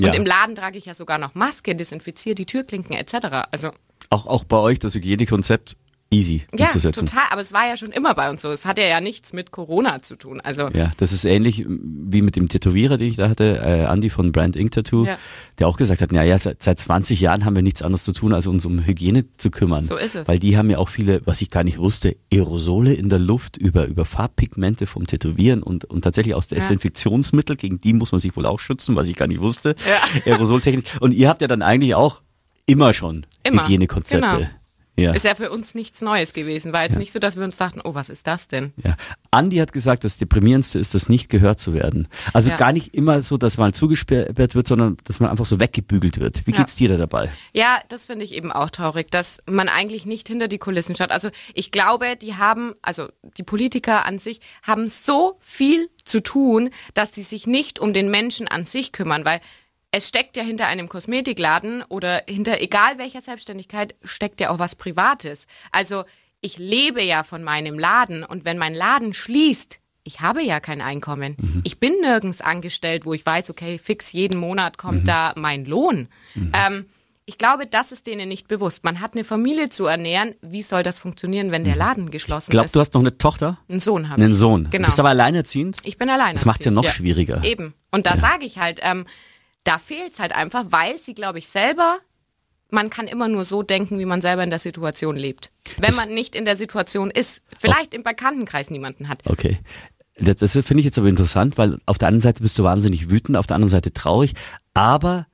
ja, 0.00 0.08
Und 0.08 0.14
im 0.14 0.26
Laden 0.26 0.54
trage 0.54 0.78
ich 0.78 0.86
ja 0.86 0.94
sogar 0.94 1.18
noch 1.18 1.34
Maske, 1.34 1.74
desinfiziere 1.74 2.34
die 2.34 2.46
Türklinken 2.46 2.94
etc. 2.94 3.48
Also 3.50 3.70
auch, 4.10 4.26
auch 4.26 4.44
bei 4.44 4.58
euch 4.58 4.78
das 4.78 4.94
Hygienekonzept 4.94 5.76
easy 6.14 6.44
ja, 6.56 6.66
umzusetzen. 6.66 7.06
total. 7.06 7.24
Aber 7.30 7.40
es 7.40 7.52
war 7.52 7.66
ja 7.68 7.76
schon 7.76 7.90
immer 7.90 8.14
bei 8.14 8.30
uns 8.30 8.42
so. 8.42 8.50
Es 8.50 8.64
hat 8.64 8.78
ja, 8.78 8.84
ja 8.86 9.00
nichts 9.00 9.32
mit 9.32 9.50
Corona 9.50 10.00
zu 10.02 10.16
tun. 10.16 10.40
Also 10.40 10.68
Ja, 10.68 10.90
das 10.96 11.12
ist 11.12 11.24
ähnlich 11.24 11.64
wie 11.68 12.22
mit 12.22 12.36
dem 12.36 12.48
Tätowierer, 12.48 12.96
den 12.96 13.08
ich 13.08 13.16
da 13.16 13.28
hatte, 13.28 13.58
äh, 13.62 13.84
Andy 13.92 14.10
von 14.10 14.32
Brand 14.32 14.56
Ink 14.56 14.70
Tattoo, 14.72 15.04
Ja. 15.04 15.18
der 15.58 15.68
auch 15.68 15.76
gesagt 15.76 16.00
hat, 16.00 16.12
naja, 16.12 16.38
seit, 16.38 16.62
seit 16.62 16.78
20 16.78 17.20
Jahren 17.20 17.44
haben 17.44 17.56
wir 17.56 17.62
nichts 17.62 17.82
anderes 17.82 18.04
zu 18.04 18.12
tun, 18.12 18.32
als 18.32 18.46
uns 18.46 18.64
um 18.66 18.86
Hygiene 18.86 19.24
zu 19.36 19.50
kümmern. 19.50 19.84
So 19.84 19.96
ist 19.96 20.14
es. 20.14 20.28
Weil 20.28 20.38
die 20.38 20.56
haben 20.56 20.70
ja 20.70 20.78
auch 20.78 20.88
viele, 20.88 21.20
was 21.26 21.40
ich 21.42 21.50
gar 21.50 21.64
nicht 21.64 21.78
wusste, 21.78 22.16
Aerosole 22.32 22.92
in 22.94 23.08
der 23.08 23.18
Luft 23.18 23.56
über, 23.56 23.86
über 23.86 24.04
Farbpigmente 24.04 24.86
vom 24.86 25.06
Tätowieren 25.06 25.62
und, 25.62 25.84
und 25.84 26.02
tatsächlich 26.02 26.34
aus 26.34 26.48
Desinfektionsmittel, 26.48 27.56
gegen 27.56 27.80
die 27.80 27.92
muss 27.92 28.12
man 28.12 28.18
sich 28.20 28.36
wohl 28.36 28.46
auch 28.46 28.60
schützen, 28.60 28.96
was 28.96 29.08
ich 29.08 29.16
gar 29.16 29.26
nicht 29.26 29.40
wusste. 29.40 29.74
Ja. 30.26 30.32
Aerosoltechnik. 30.32 30.84
Und 31.00 31.12
ihr 31.12 31.28
habt 31.28 31.40
ja 31.42 31.48
dann 31.48 31.62
eigentlich 31.62 31.94
auch 31.94 32.22
immer 32.66 32.92
schon 32.94 33.26
Immer, 33.42 33.64
Hygienekonzepte. 33.64 34.36
genau. 34.36 34.48
Ja. 34.96 35.12
ist 35.12 35.24
ja 35.24 35.34
für 35.34 35.50
uns 35.50 35.74
nichts 35.74 36.02
Neues 36.02 36.32
gewesen. 36.34 36.72
War 36.72 36.84
jetzt 36.84 36.96
nicht 36.98 37.10
so, 37.12 37.18
dass 37.18 37.36
wir 37.36 37.42
uns 37.44 37.56
dachten, 37.56 37.80
oh, 37.82 37.94
was 37.94 38.08
ist 38.08 38.26
das 38.26 38.46
denn? 38.48 38.72
Ja. 38.84 38.94
Andi 39.32 39.56
hat 39.56 39.72
gesagt, 39.72 40.04
das 40.04 40.18
Deprimierendste 40.18 40.78
ist, 40.78 40.94
das 40.94 41.08
nicht 41.08 41.28
gehört 41.28 41.58
zu 41.58 41.74
werden. 41.74 42.06
Also 42.32 42.50
Ja. 42.50 42.56
gar 42.56 42.72
nicht 42.72 42.94
immer 42.94 43.20
so, 43.20 43.36
dass 43.36 43.56
man 43.56 43.72
zugesperrt 43.72 44.54
wird, 44.54 44.68
sondern 44.68 44.96
dass 45.04 45.18
man 45.18 45.30
einfach 45.30 45.46
so 45.46 45.58
weggebügelt 45.58 46.20
wird. 46.20 46.46
Wie 46.46 46.52
Ja. 46.52 46.58
geht's 46.58 46.76
dir 46.76 46.88
da 46.88 46.96
dabei? 46.96 47.28
Ja, 47.52 47.80
das 47.88 48.04
finde 48.04 48.24
ich 48.24 48.34
eben 48.34 48.52
auch 48.52 48.70
traurig, 48.70 49.10
dass 49.10 49.38
man 49.46 49.68
eigentlich 49.68 50.06
nicht 50.06 50.28
hinter 50.28 50.46
die 50.48 50.58
Kulissen 50.58 50.94
schaut. 50.94 51.10
Also 51.10 51.30
ich 51.54 51.70
glaube, 51.72 52.16
die 52.16 52.36
haben, 52.36 52.74
also 52.82 53.08
die 53.36 53.42
Politiker 53.42 54.06
an 54.06 54.18
sich 54.20 54.40
haben 54.62 54.86
so 54.88 55.36
viel 55.40 55.88
zu 56.04 56.22
tun, 56.22 56.70
dass 56.94 57.12
sie 57.14 57.22
sich 57.22 57.46
nicht 57.46 57.78
um 57.80 57.92
den 57.94 58.10
Menschen 58.10 58.46
an 58.46 58.64
sich 58.66 58.92
kümmern, 58.92 59.24
weil 59.24 59.40
es 59.96 60.08
steckt 60.08 60.36
ja 60.36 60.42
hinter 60.42 60.66
einem 60.66 60.88
Kosmetikladen 60.88 61.84
oder 61.88 62.24
hinter 62.28 62.60
egal 62.60 62.98
welcher 62.98 63.20
Selbstständigkeit 63.20 63.94
steckt 64.02 64.40
ja 64.40 64.50
auch 64.50 64.58
was 64.58 64.74
Privates. 64.74 65.46
Also 65.70 66.02
ich 66.40 66.58
lebe 66.58 67.00
ja 67.00 67.22
von 67.22 67.44
meinem 67.44 67.78
Laden 67.78 68.24
und 68.24 68.44
wenn 68.44 68.58
mein 68.58 68.74
Laden 68.74 69.14
schließt, 69.14 69.78
ich 70.02 70.20
habe 70.20 70.42
ja 70.42 70.58
kein 70.58 70.80
Einkommen. 70.80 71.62
Ich 71.62 71.78
bin 71.78 71.92
nirgends 72.00 72.40
angestellt, 72.40 73.06
wo 73.06 73.14
ich 73.14 73.24
weiß, 73.24 73.50
okay, 73.50 73.78
fix 73.78 74.10
jeden 74.10 74.40
Monat 74.40 74.78
kommt 74.78 75.06
da 75.06 75.32
mein 75.36 75.64
Lohn. 75.64 76.08
Ähm, 76.34 76.86
ich 77.24 77.38
glaube, 77.38 77.66
das 77.66 77.92
ist 77.92 78.08
denen 78.08 78.28
nicht 78.28 78.48
bewusst. 78.48 78.82
Man 78.82 79.00
hat 79.00 79.14
eine 79.14 79.22
Familie 79.22 79.68
zu 79.68 79.86
ernähren. 79.86 80.34
Wie 80.42 80.62
soll 80.64 80.82
das 80.82 80.98
funktionieren, 80.98 81.52
wenn 81.52 81.62
der 81.62 81.76
Laden 81.76 82.10
geschlossen 82.10 82.48
Ich 82.48 82.50
glaube, 82.50 82.66
ist? 82.66 82.74
du 82.74 82.80
hast 82.80 82.94
noch 82.94 83.00
eine 83.00 83.16
Tochter, 83.16 83.60
einen 83.68 83.78
Sohn 83.78 84.10
habe 84.10 84.20
einen 84.20 84.32
ich. 84.32 84.38
Sohn. 84.38 84.64
Genau. 84.70 84.86
Du 84.86 84.86
bist 84.86 84.98
aber 84.98 85.10
alleinerziehend. 85.10 85.76
Ich 85.84 85.98
bin 85.98 86.10
alleine. 86.10 86.34
Das 86.34 86.44
macht's 86.44 86.64
ja 86.64 86.72
noch 86.72 86.88
schwieriger. 86.88 87.44
Eben. 87.44 87.74
Und 87.92 88.06
da 88.06 88.16
sage 88.16 88.44
ich 88.44 88.58
halt, 88.58 88.80
ähm, 88.82 89.06
da 89.64 89.78
fehlt's 89.78 90.20
halt 90.20 90.34
einfach, 90.34 90.66
weil 90.70 90.98
sie, 90.98 91.14
glaube 91.14 91.38
ich, 91.38 91.48
selber, 91.48 91.98
man 92.70 92.90
kann 92.90 93.06
immer 93.06 93.28
nur 93.28 93.44
so 93.44 93.62
denken, 93.62 93.98
wie 93.98 94.04
man 94.04 94.20
selber 94.20 94.44
in 94.44 94.50
der 94.50 94.58
Situation 94.58 95.16
lebt. 95.16 95.50
Wenn 95.78 95.94
man 95.94 96.12
nicht 96.12 96.34
in 96.34 96.44
der 96.44 96.56
Situation 96.56 97.10
ist, 97.10 97.42
vielleicht 97.58 97.94
im 97.94 98.02
Bekanntenkreis 98.02 98.70
niemanden 98.70 99.08
hat. 99.08 99.22
Okay. 99.26 99.58
Das, 100.16 100.36
das 100.36 100.52
finde 100.52 100.78
ich 100.78 100.84
jetzt 100.84 100.98
aber 100.98 101.08
interessant, 101.08 101.58
weil 101.58 101.78
auf 101.86 101.98
der 101.98 102.08
einen 102.08 102.20
Seite 102.20 102.42
bist 102.42 102.58
du 102.58 102.62
wahnsinnig 102.62 103.10
wütend, 103.10 103.36
auf 103.36 103.46
der 103.46 103.56
anderen 103.56 103.70
Seite 103.70 103.92
traurig, 103.92 104.34
aber 104.72 105.26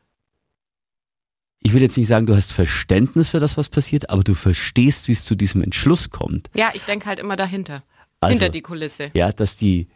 ich 1.63 1.75
will 1.75 1.83
jetzt 1.83 1.99
nicht 1.99 2.09
sagen, 2.09 2.25
du 2.25 2.35
hast 2.35 2.53
Verständnis 2.53 3.29
für 3.29 3.41
das, 3.41 3.59
was 3.59 3.69
passiert, 3.69 4.09
aber 4.09 4.25
du 4.25 4.33
verstehst, 4.33 5.09
wie 5.09 5.13
es 5.13 5.25
zu 5.25 5.35
diesem 5.35 5.63
Entschluss 5.63 6.09
kommt. 6.09 6.49
Ja, 6.55 6.71
ich 6.73 6.83
denke 6.85 7.07
halt 7.07 7.19
immer 7.19 7.37
dahinter. 7.37 7.83
Also- 8.21 8.33
hinter 8.33 8.49
die 8.49 8.63
Kulisse. 8.63 9.11
Ja, 9.13 9.33
dass 9.33 9.57
die, 9.57 9.89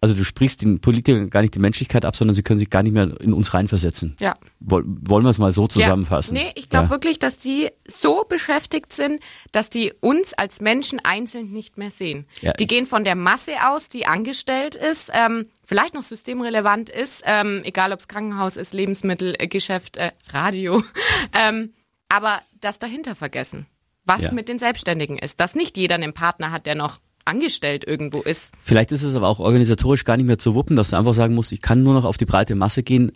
also 0.00 0.14
du 0.14 0.24
sprichst 0.24 0.62
den 0.62 0.80
Politikern 0.80 1.30
gar 1.30 1.40
nicht 1.40 1.54
die 1.54 1.58
Menschlichkeit 1.58 2.04
ab, 2.04 2.16
sondern 2.16 2.34
sie 2.34 2.42
können 2.42 2.58
sich 2.58 2.68
gar 2.68 2.82
nicht 2.82 2.92
mehr 2.92 3.18
in 3.20 3.32
uns 3.32 3.54
reinversetzen. 3.54 4.14
Ja. 4.20 4.34
Woll, 4.60 4.84
wollen 4.86 5.24
wir 5.24 5.30
es 5.30 5.38
mal 5.38 5.52
so 5.52 5.66
zusammenfassen? 5.66 6.36
Ja. 6.36 6.44
Nee, 6.44 6.52
ich 6.54 6.68
glaube 6.68 6.86
ja. 6.86 6.90
wirklich, 6.90 7.18
dass 7.18 7.38
die 7.38 7.70
so 7.86 8.24
beschäftigt 8.28 8.92
sind, 8.92 9.20
dass 9.52 9.70
die 9.70 9.92
uns 10.00 10.34
als 10.34 10.60
Menschen 10.60 11.00
einzeln 11.02 11.50
nicht 11.50 11.78
mehr 11.78 11.90
sehen. 11.90 12.26
Ja, 12.40 12.52
die 12.52 12.66
gehen 12.66 12.84
von 12.84 13.04
der 13.04 13.14
Masse 13.14 13.52
aus, 13.68 13.88
die 13.88 14.06
angestellt 14.06 14.74
ist, 14.74 15.10
ähm, 15.14 15.46
vielleicht 15.64 15.94
noch 15.94 16.04
systemrelevant 16.04 16.90
ist, 16.90 17.22
ähm, 17.24 17.62
egal 17.64 17.92
ob 17.92 18.00
es 18.00 18.08
Krankenhaus 18.08 18.56
ist, 18.56 18.74
Lebensmittelgeschäft, 18.74 19.96
äh, 19.96 20.12
Radio, 20.28 20.82
ähm, 21.32 21.72
aber 22.08 22.42
das 22.60 22.78
dahinter 22.78 23.14
vergessen. 23.14 23.66
Was 24.04 24.30
mit 24.30 24.48
den 24.48 24.60
Selbstständigen 24.60 25.18
ist, 25.18 25.40
dass 25.40 25.56
nicht 25.56 25.76
jeder 25.76 25.96
einen 25.96 26.12
Partner 26.12 26.52
hat, 26.52 26.66
der 26.66 26.76
noch 26.76 27.00
angestellt 27.26 27.84
irgendwo 27.86 28.20
ist. 28.20 28.52
Vielleicht 28.62 28.92
ist 28.92 29.02
es 29.02 29.14
aber 29.14 29.28
auch 29.28 29.38
organisatorisch 29.38 30.04
gar 30.04 30.16
nicht 30.16 30.26
mehr 30.26 30.38
zu 30.38 30.54
wuppen, 30.54 30.76
dass 30.76 30.90
du 30.90 30.96
einfach 30.96 31.14
sagen 31.14 31.34
musst, 31.34 31.52
ich 31.52 31.62
kann 31.62 31.82
nur 31.82 31.94
noch 31.94 32.04
auf 32.04 32.16
die 32.16 32.24
breite 32.24 32.54
Masse 32.54 32.82
gehen. 32.82 33.12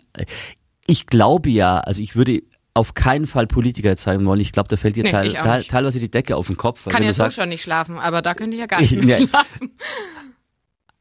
Ich 0.87 1.07
glaube 1.07 1.49
ja, 1.49 1.79
also 1.79 2.01
ich 2.01 2.15
würde 2.15 2.41
auf 2.73 2.93
keinen 2.93 3.27
Fall 3.27 3.47
Politiker 3.47 3.89
jetzt 3.89 4.03
sein 4.03 4.25
wollen. 4.25 4.39
Ich 4.39 4.51
glaube, 4.51 4.69
da 4.69 4.77
fällt 4.77 4.95
dir 4.95 5.03
Nee, 5.03 5.11
teil, 5.11 5.33
teil, 5.33 5.63
teilweise 5.63 5.99
die 5.99 6.09
Decke 6.09 6.35
auf 6.37 6.47
den 6.47 6.57
Kopf. 6.57 6.85
Kann 6.87 7.03
ja 7.03 7.11
so 7.11 7.17
sagst, 7.17 7.37
schon 7.37 7.49
nicht 7.49 7.61
schlafen, 7.61 7.97
aber 7.97 8.21
da 8.21 8.33
könnte 8.33 8.55
ich 8.55 8.61
ja 8.61 8.67
gar 8.67 8.79
nicht 8.79 8.95
mehr 8.95 9.15
schlafen. 9.15 9.71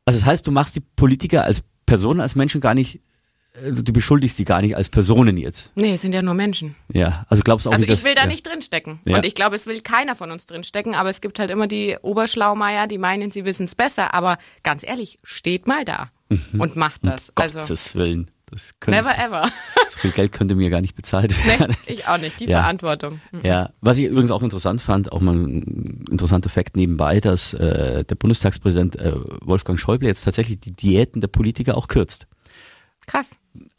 Also 0.04 0.18
das 0.18 0.26
heißt, 0.26 0.46
du 0.46 0.50
machst 0.50 0.76
die 0.76 0.80
Politiker 0.80 1.44
als 1.44 1.62
Personen, 1.86 2.20
als 2.20 2.34
Menschen 2.34 2.60
gar 2.60 2.74
nicht, 2.74 3.00
äh, 3.54 3.72
du 3.72 3.92
beschuldigst 3.92 4.36
sie 4.36 4.44
gar 4.44 4.60
nicht 4.62 4.76
als 4.76 4.88
Personen 4.88 5.36
jetzt. 5.36 5.70
Nee, 5.74 5.94
es 5.94 6.02
sind 6.02 6.14
ja 6.14 6.22
nur 6.22 6.34
Menschen. 6.34 6.76
Ja, 6.92 7.24
also 7.28 7.42
glaubst 7.42 7.66
du 7.66 7.70
auch 7.70 7.74
Also 7.74 7.82
nicht, 7.82 7.92
ich 7.92 8.00
dass, 8.00 8.08
will 8.08 8.14
da 8.14 8.22
ja. 8.22 8.26
nicht 8.26 8.46
drinstecken. 8.46 9.00
Ja. 9.06 9.16
Und 9.16 9.24
ich 9.24 9.34
glaube, 9.34 9.56
es 9.56 9.66
will 9.66 9.80
keiner 9.80 10.16
von 10.16 10.30
uns 10.30 10.46
drinstecken, 10.46 10.94
aber 10.94 11.08
es 11.10 11.20
gibt 11.20 11.38
halt 11.38 11.50
immer 11.50 11.66
die 11.66 11.96
Oberschlaumeier, 12.00 12.86
die 12.86 12.98
meinen, 12.98 13.30
sie 13.30 13.44
wissen 13.44 13.64
es 13.64 13.74
besser. 13.74 14.14
Aber 14.14 14.38
ganz 14.62 14.84
ehrlich, 14.86 15.18
steht 15.22 15.66
mal 15.66 15.84
da 15.84 16.10
und 16.58 16.76
macht 16.76 17.04
das. 17.06 17.30
Um 17.30 17.34
also 17.42 17.58
Gottes 17.60 17.94
Willen. 17.94 18.30
Das 18.50 18.72
never 18.86 19.16
ever. 19.16 19.48
so 19.90 19.98
viel 19.98 20.10
Geld 20.10 20.32
könnte 20.32 20.56
mir 20.56 20.70
gar 20.70 20.80
nicht 20.80 20.96
bezahlt 20.96 21.36
nee, 21.44 21.58
werden. 21.60 21.76
ich 21.86 22.08
auch 22.08 22.18
nicht. 22.18 22.40
Die 22.40 22.46
Ja. 22.46 22.60
Verantwortung. 22.62 23.20
Hm. 23.30 23.40
Ja, 23.44 23.70
was 23.80 23.98
ich 23.98 24.06
übrigens 24.06 24.32
auch 24.32 24.42
interessant 24.42 24.80
fand, 24.80 25.12
auch 25.12 25.20
mal 25.20 25.36
ein 25.36 26.04
interessanter 26.10 26.48
Fakt 26.48 26.76
nebenbei, 26.76 27.20
dass 27.20 27.54
äh, 27.54 28.02
der 28.04 28.14
Bundestagspräsident 28.16 28.96
äh, 28.96 29.12
Wolfgang 29.42 29.78
Schäuble 29.78 30.08
jetzt 30.08 30.24
tatsächlich 30.24 30.58
die 30.58 30.72
Diäten 30.72 31.20
der 31.20 31.28
Politiker 31.28 31.76
auch 31.76 31.86
kürzt. 31.86 32.26
Krass. 33.06 33.30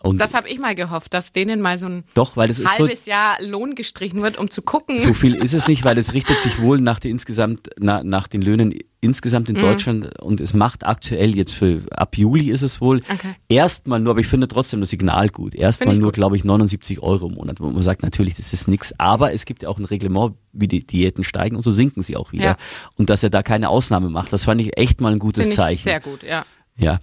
Und 0.03 0.17
Das 0.19 0.33
habe 0.33 0.49
ich 0.49 0.59
mal 0.59 0.75
gehofft, 0.75 1.13
dass 1.13 1.31
denen 1.31 1.61
mal 1.61 1.77
so 1.79 1.85
ein 1.85 2.03
doch, 2.13 2.35
weil 2.35 2.49
es 2.49 2.59
ist 2.59 2.67
so, 2.75 2.83
halbes 2.83 3.05
Jahr 3.05 3.41
Lohn 3.41 3.73
gestrichen 3.75 4.21
wird, 4.21 4.37
um 4.37 4.49
zu 4.49 4.61
gucken. 4.61 4.99
so 4.99 5.13
viel 5.13 5.35
ist 5.35 5.53
es 5.53 5.69
nicht, 5.69 5.85
weil 5.85 5.97
es 5.97 6.13
richtet 6.13 6.39
sich 6.41 6.59
wohl 6.61 6.81
nach 6.81 6.99
den 6.99 7.11
insgesamt, 7.11 7.69
na, 7.79 8.03
nach 8.03 8.27
den 8.27 8.41
Löhnen 8.41 8.73
insgesamt 8.99 9.47
Mhm. 9.47 9.55
in 9.55 9.61
Deutschland 9.61 10.21
und 10.21 10.41
es 10.41 10.53
macht 10.53 10.85
aktuell 10.85 11.35
jetzt 11.37 11.53
für, 11.53 11.83
ab 11.91 12.17
Juli 12.17 12.49
ist 12.51 12.61
es 12.63 12.81
wohl 12.81 12.97
Okay. 13.09 13.33
erstmal 13.47 14.01
nur, 14.01 14.11
aber 14.11 14.19
ich 14.19 14.27
finde 14.27 14.49
trotzdem 14.49 14.81
das 14.81 14.89
Signal 14.89 15.29
gut. 15.29 15.55
Erstmal 15.55 15.95
nur, 15.97 16.11
glaube 16.11 16.35
ich, 16.35 16.43
79 16.43 16.99
Euro 17.01 17.27
im 17.27 17.35
Monat, 17.35 17.61
wo 17.61 17.69
man 17.69 17.81
sagt, 17.81 18.03
natürlich, 18.03 18.33
das 18.35 18.51
ist 18.51 18.67
nix, 18.67 18.93
aber 18.97 19.31
es 19.31 19.45
gibt 19.45 19.63
ja 19.63 19.69
auch 19.69 19.79
ein 19.79 19.85
Reglement, 19.85 20.33
wie 20.51 20.67
die 20.67 20.85
Diäten 20.85 21.23
steigen 21.23 21.55
und 21.55 21.61
so 21.61 21.71
sinken 21.71 22.01
sie 22.03 22.17
auch 22.17 22.33
wieder. 22.33 22.43
Ja. 22.43 22.57
Und 22.97 23.09
dass 23.09 23.23
er 23.23 23.29
da 23.29 23.41
keine 23.41 23.69
Ausnahme 23.69 24.09
macht, 24.09 24.33
das 24.33 24.43
fand 24.43 24.59
ich 24.59 24.77
echt 24.77 24.99
mal 24.99 25.13
ein 25.13 25.19
gutes 25.19 25.51
Zeichen. 25.55 25.83
sehr 25.83 26.01
gut, 26.01 26.23
ja. 26.23 26.45
Ja. 26.77 26.99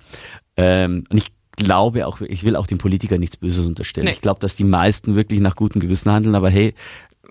Ähm, 0.57 1.05
und 1.09 1.17
ich 1.17 1.27
glaube 1.59 2.07
auch, 2.07 2.21
ich 2.23 2.43
will 2.45 2.57
auch 2.57 2.67
den 2.67 2.79
Politikern 2.79 3.21
nichts 3.21 3.37
Böses 3.37 3.67
unterstellen. 3.67 4.07
Nee. 4.07 4.13
Ich 4.13 4.21
glaube, 4.23 4.41
dass 4.41 4.57
die 4.57 4.65
meisten 4.65 5.15
wirklich 5.15 5.41
nach 5.41 5.55
gutem 5.57 5.81
Gewissen 5.81 6.11
handeln, 6.11 6.35
aber 6.35 6.49
hey, 6.51 6.75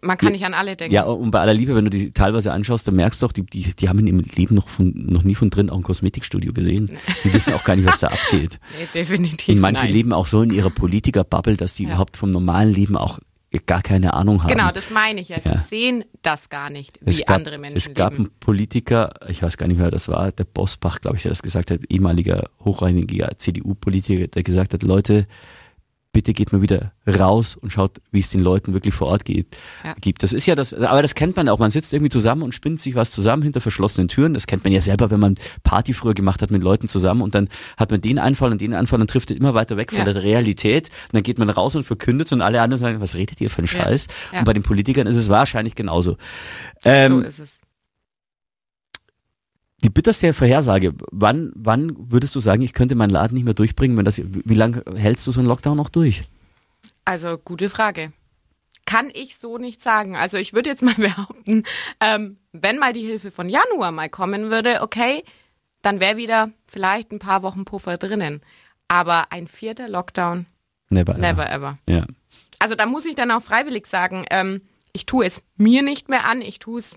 Man 0.03 0.15
kann 0.17 0.31
nicht 0.33 0.45
an 0.45 0.53
alle 0.53 0.75
denken. 0.75 0.93
ja, 0.93 1.03
und 1.05 1.31
bei 1.31 1.39
aller 1.39 1.53
Liebe, 1.55 1.73
wenn 1.75 1.85
du 1.85 1.89
die 1.89 2.11
teilweise 2.11 2.51
anschaust, 2.51 2.87
dann 2.87 2.95
merkst 2.95 3.21
du 3.21 3.25
doch, 3.25 3.33
die, 3.33 3.43
die, 3.43 3.73
die 3.73 3.89
haben 3.89 3.97
in 3.99 4.07
ihrem 4.07 4.19
Leben 4.19 4.53
noch 4.55 4.67
von, 4.67 4.93
noch 4.95 5.23
nie 5.23 5.33
von 5.35 5.49
drin 5.49 5.69
auch 5.71 5.77
ein 5.77 5.83
Kosmetikstudio 5.83 6.53
gesehen. 6.53 6.91
Die 7.23 7.33
wissen 7.33 7.53
auch 7.53 7.63
gar 7.63 7.75
nicht, 7.75 7.87
was 7.87 7.99
da 7.99 8.07
abgeht. 8.09 8.59
Nee, 8.79 8.87
definitiv. 8.93 9.55
Und 9.55 9.61
manche 9.61 9.85
nein. 9.85 9.93
leben 9.93 10.13
auch 10.13 10.27
so 10.27 10.41
in 10.43 10.51
ihrer 10.51 10.69
Politiker-Bubble, 10.69 11.57
dass 11.57 11.73
die 11.75 11.83
Ja. 11.83 11.89
überhaupt 11.89 12.15
vom 12.17 12.29
normalen 12.29 12.71
Leben 12.73 12.95
auch 12.95 13.17
gar 13.65 13.81
keine 13.81 14.13
Ahnung 14.13 14.43
haben. 14.43 14.49
Genau, 14.49 14.71
das 14.71 14.89
meine 14.89 15.21
ich 15.21 15.29
ja. 15.29 15.37
Sie 15.41 15.57
sehen 15.67 16.05
das 16.21 16.49
gar 16.49 16.69
nicht, 16.69 16.99
wie 17.01 17.17
gab, 17.23 17.35
andere 17.35 17.57
Menschen 17.57 17.77
Es 17.77 17.93
gab 17.93 18.11
leben. 18.13 18.25
einen 18.25 18.39
Politiker, 18.39 19.13
ich 19.27 19.41
weiß 19.41 19.57
gar 19.57 19.67
nicht 19.67 19.77
mehr, 19.77 19.85
wer 19.85 19.91
das 19.91 20.09
war, 20.09 20.31
der 20.31 20.43
Bosbach, 20.45 21.01
glaube 21.01 21.17
ich, 21.17 21.23
der 21.23 21.29
das 21.31 21.41
gesagt 21.41 21.71
hat, 21.71 21.79
ehemaliger 21.89 22.49
hochrangiger 22.63 23.37
CDU-Politiker, 23.37 24.27
der 24.27 24.43
gesagt 24.43 24.73
hat, 24.73 24.83
Leute, 24.83 25.27
bitte 26.17 26.33
geht 26.33 26.51
mal 26.51 26.63
wieder 26.63 26.93
raus 27.07 27.55
und 27.55 27.71
schaut, 27.71 28.01
wie 28.09 28.17
es 28.21 28.31
den 28.31 28.39
Leuten 28.41 28.73
wirklich 28.73 28.95
vor 28.95 29.05
Ort 29.05 29.23
geht, 29.23 29.45
Ja. 29.83 29.93
gibt. 30.01 30.23
Das 30.23 30.33
ist 30.33 30.47
ja 30.47 30.55
das, 30.55 30.73
aber 30.73 31.03
das 31.03 31.13
kennt 31.13 31.35
man 31.35 31.47
auch. 31.47 31.59
Man 31.59 31.69
sitzt 31.69 31.93
irgendwie 31.93 32.09
zusammen 32.09 32.41
und 32.41 32.55
spinnt 32.55 32.81
sich 32.81 32.95
was 32.95 33.11
zusammen 33.11 33.43
hinter 33.43 33.61
verschlossenen 33.61 34.07
Türen. 34.07 34.33
Das 34.33 34.47
kennt 34.47 34.63
man 34.63 34.73
ja 34.73 34.81
selber, 34.81 35.11
wenn 35.11 35.19
man 35.19 35.35
Party 35.61 35.93
früher 35.93 36.15
gemacht 36.15 36.41
hat 36.41 36.49
mit 36.49 36.63
Leuten 36.63 36.87
zusammen 36.87 37.21
und 37.21 37.35
dann 37.35 37.49
hat 37.77 37.91
man 37.91 38.01
den 38.01 38.17
Einfall 38.17 38.51
und 38.51 38.59
den 38.61 38.73
Einfall 38.73 38.99
und 38.99 39.11
trifft 39.11 39.29
immer 39.29 39.53
weiter 39.53 39.77
weg 39.77 39.91
von 39.91 39.99
Ja. 39.99 40.05
der 40.05 40.23
Realität. 40.23 40.87
Und 40.87 41.13
dann 41.13 41.21
geht 41.21 41.37
man 41.37 41.51
raus 41.51 41.75
und 41.75 41.83
verkündet 41.83 42.31
und 42.33 42.41
alle 42.41 42.61
anderen 42.61 42.79
sagen, 42.79 42.99
was 42.99 43.13
redet 43.13 43.39
ihr 43.39 43.51
für 43.51 43.59
einen. 43.59 43.67
Scheiß? 43.67 44.07
Ja. 44.33 44.39
Und 44.39 44.45
bei 44.45 44.53
den 44.53 44.63
Politikern 44.63 45.05
ist 45.05 45.17
es 45.17 45.29
wahrscheinlich 45.29 45.75
genauso. 45.75 46.17
Ähm, 46.83 47.11
so 47.11 47.27
ist 47.27 47.39
es. 47.39 47.51
Die 49.83 49.89
bitterste 49.89 50.33
Vorhersage, 50.33 50.93
wann, 51.11 51.51
wann 51.55 52.11
würdest 52.11 52.33
du 52.35 52.39
sagen, 52.39 52.61
ich 52.63 52.73
könnte 52.73 52.95
meinen 52.95 53.11
Laden 53.11 53.35
nicht 53.35 53.43
mehr 53.43 53.53
durchbringen, 53.53 53.95
wenn 53.97 54.05
das, 54.05 54.19
wie 54.23 54.55
lange 54.55 54.83
hältst 54.95 55.27
du 55.27 55.31
so 55.31 55.39
einen 55.39 55.47
Lockdown 55.47 55.77
noch 55.77 55.89
durch? 55.89 56.23
Also, 57.05 57.37
gute 57.37 57.69
Frage. 57.69 58.11
Kann 58.85 59.11
ich 59.13 59.37
so 59.37 59.57
nicht 59.57 59.81
sagen. 59.81 60.15
Also, 60.15 60.37
ich 60.37 60.53
würde 60.53 60.69
jetzt 60.69 60.81
mal 60.81 60.95
behaupten, 60.97 61.63
ähm, 61.99 62.37
wenn 62.53 62.79
mal 62.79 62.93
die 62.93 63.05
Hilfe 63.05 63.29
von 63.31 63.49
Januar 63.49 63.91
mal 63.91 64.09
kommen 64.09 64.49
würde, 64.49 64.81
okay, 64.81 65.23
dann 65.83 65.99
wäre 65.99 66.17
wieder 66.17 66.49
vielleicht 66.67 67.11
ein 67.11 67.19
paar 67.19 67.43
Wochen 67.43 67.63
Puffer 67.63 67.97
drinnen. 67.97 68.41
Aber 68.87 69.31
ein 69.31 69.47
vierter 69.47 69.89
Lockdown, 69.89 70.47
Never. 70.89 71.17
never 71.17 71.49
ever. 71.51 71.77
Ja. 71.87 72.05
Also, 72.59 72.73
da 72.73 72.87
muss 72.87 73.05
ich 73.05 73.15
dann 73.15 73.29
auch 73.29 73.43
freiwillig 73.43 73.85
sagen, 73.85 74.25
ähm, 74.31 74.61
ich 74.91 75.05
tue 75.05 75.25
es 75.25 75.43
mir 75.57 75.83
nicht 75.83 76.09
mehr 76.09 76.25
an, 76.25 76.41
ich 76.41 76.57
tue 76.57 76.79
es 76.79 76.95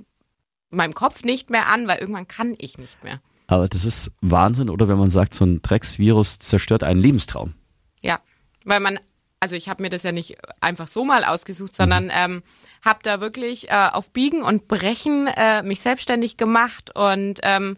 meinem 0.71 0.95
Kopf 0.95 1.25
nicht 1.25 1.51
mehr 1.51 1.67
an, 1.69 1.89
weil 1.89 1.99
irgendwann 1.99 2.29
kann 2.29 2.55
ich 2.59 2.79
nicht 2.79 3.03
mehr. 3.05 3.21
Aber 3.47 3.69
das 3.69 3.85
ist 3.85 4.13
Wahnsinn, 4.21 4.71
oder 4.71 4.89
wenn 4.89 4.99
man 4.99 5.11
sagt, 5.11 5.35
so 5.35 5.45
ein 5.45 5.61
Drecksvirus 5.63 6.39
zerstört 6.39 6.85
einen 6.85 7.01
Lebenstraum. 7.01 7.55
Ja, 8.01 8.21
weil 8.65 8.79
man, 8.81 9.01
also 9.41 9.57
ich 9.57 9.69
habe 9.69 9.83
mir 9.83 9.91
das 9.91 10.05
ja 10.05 10.13
nicht 10.13 10.37
einfach 10.61 10.87
so 10.87 11.05
mal 11.05 11.25
ausgesucht, 11.25 11.75
sondern 11.75 12.05
Mhm. 12.05 12.11
ähm, 12.15 12.43
habe 12.85 13.01
da 13.03 13.21
wirklich 13.21 13.69
äh, 13.69 13.89
auf 13.93 14.13
Biegen 14.13 14.43
und 14.43 14.69
Brechen 14.69 15.27
äh, 15.27 15.63
mich 15.63 15.81
selbstständig 15.81 16.37
gemacht 16.37 16.95
und 16.95 17.41
ähm, 17.43 17.77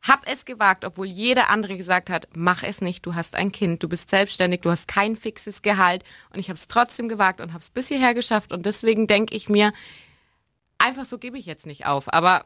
habe 0.00 0.26
es 0.26 0.44
gewagt, 0.44 0.84
obwohl 0.84 1.06
jeder 1.06 1.48
andere 1.50 1.76
gesagt 1.76 2.10
hat, 2.10 2.26
mach 2.34 2.62
es 2.64 2.80
nicht, 2.80 3.06
du 3.06 3.14
hast 3.14 3.36
ein 3.36 3.52
Kind, 3.52 3.82
du 3.84 3.88
bist 3.88 4.10
selbstständig, 4.10 4.62
du 4.62 4.70
hast 4.70 4.88
kein 4.88 5.14
fixes 5.14 5.62
Gehalt 5.62 6.02
und 6.30 6.40
ich 6.40 6.48
habe 6.48 6.56
es 6.56 6.66
trotzdem 6.66 7.08
gewagt 7.08 7.40
und 7.40 7.52
habe 7.52 7.60
es 7.62 7.70
bis 7.70 7.86
hierher 7.88 8.14
geschafft 8.14 8.50
und 8.52 8.66
deswegen 8.66 9.06
denke 9.06 9.34
ich 9.34 9.48
mir, 9.48 9.72
einfach 10.82 11.04
so 11.04 11.18
gebe 11.18 11.38
ich 11.38 11.46
jetzt 11.46 11.66
nicht 11.66 11.86
auf, 11.86 12.12
aber 12.12 12.44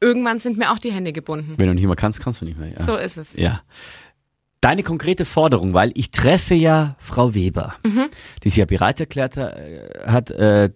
irgendwann 0.00 0.38
sind 0.38 0.58
mir 0.58 0.70
auch 0.72 0.78
die 0.78 0.92
Hände 0.92 1.12
gebunden. 1.12 1.54
Wenn 1.56 1.68
du 1.68 1.74
nicht 1.74 1.86
mehr 1.86 1.96
kannst, 1.96 2.20
kannst 2.20 2.40
du 2.40 2.44
nicht 2.44 2.58
mehr. 2.58 2.72
Ja. 2.72 2.82
So 2.82 2.96
ist 2.96 3.16
es. 3.16 3.34
Ja. 3.34 3.62
Deine 4.60 4.82
konkrete 4.82 5.24
Forderung, 5.24 5.72
weil 5.72 5.92
ich 5.94 6.10
treffe 6.10 6.54
ja 6.54 6.96
Frau 6.98 7.34
Weber, 7.34 7.76
die 8.42 8.48
sich 8.48 8.58
ja 8.58 8.64
bereit 8.64 8.98
erklärt 8.98 9.36
äh, 9.36 9.90
hat, 10.06 10.32
äh, 10.32 10.70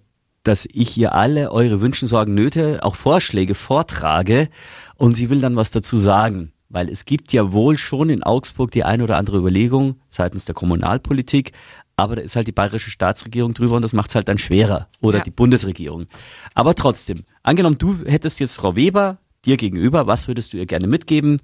dass 0.45 0.67
ich 0.71 0.97
ihr 0.97 1.15
alle 1.15 1.53
eure 1.53 1.81
Wünschen, 1.81 2.09
Sorgen, 2.09 2.35
Nöte, 2.35 2.81
auch 2.83 2.95
Vorschläge 2.95 3.55
vortrage 3.55 4.49
und 4.97 5.15
sie 5.15 5.31
will 5.31 5.41
dann 5.41 5.57
was 5.57 5.71
dazu 5.71 5.97
sagen. 5.97 6.53
Weil 6.69 6.89
es 6.89 7.05
gibt 7.05 7.33
ja 7.35 7.53
wohl 7.53 7.77
schon 7.77 8.09
in 8.09 8.23
Augsburg 8.23 8.71
die 8.71 8.83
eine 8.83 9.05
oder 9.05 9.19
andere 9.19 9.37
Überlegung 9.37 10.01
seitens 10.09 10.47
der 10.47 10.55
Kommunalpolitik, 10.55 11.53
aber 12.03 12.17
da 12.17 12.23
ist 12.23 12.37
halt 12.37 12.47
die 12.47 12.53
bayerische 12.53 12.91
Staatsregierung 12.91 13.55
drüber 13.55 13.77
und 13.77 13.83
das 13.83 13.93
macht 13.93 14.11
es 14.11 14.15
halt 14.15 14.29
dann 14.29 14.39
schwerer. 14.39 14.89
Oder 15.01 15.19
Ja. 15.19 15.25
die 15.25 15.31
Bundesregierung. 15.31 16.07
Aber 16.55 16.75
trotzdem, 16.75 17.23
angenommen, 17.43 17.79
du 17.79 18.05
hättest 18.05 18.41
jetzt 18.41 18.55
Frau 18.57 18.77
Weber 18.77 19.19
dir 19.45 19.57
gegenüber, 19.57 20.07
was 20.07 20.29
würdest 20.29 20.53
du 20.53 20.57
ihr 20.59 20.67
gerne 20.67 20.87
mitgeben? 20.87 21.39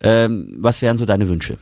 Ähm, 0.00 0.56
was 0.58 0.82
wären 0.82 0.98
so 0.98 1.04
deine 1.06 1.28
Wünsche? 1.28 1.58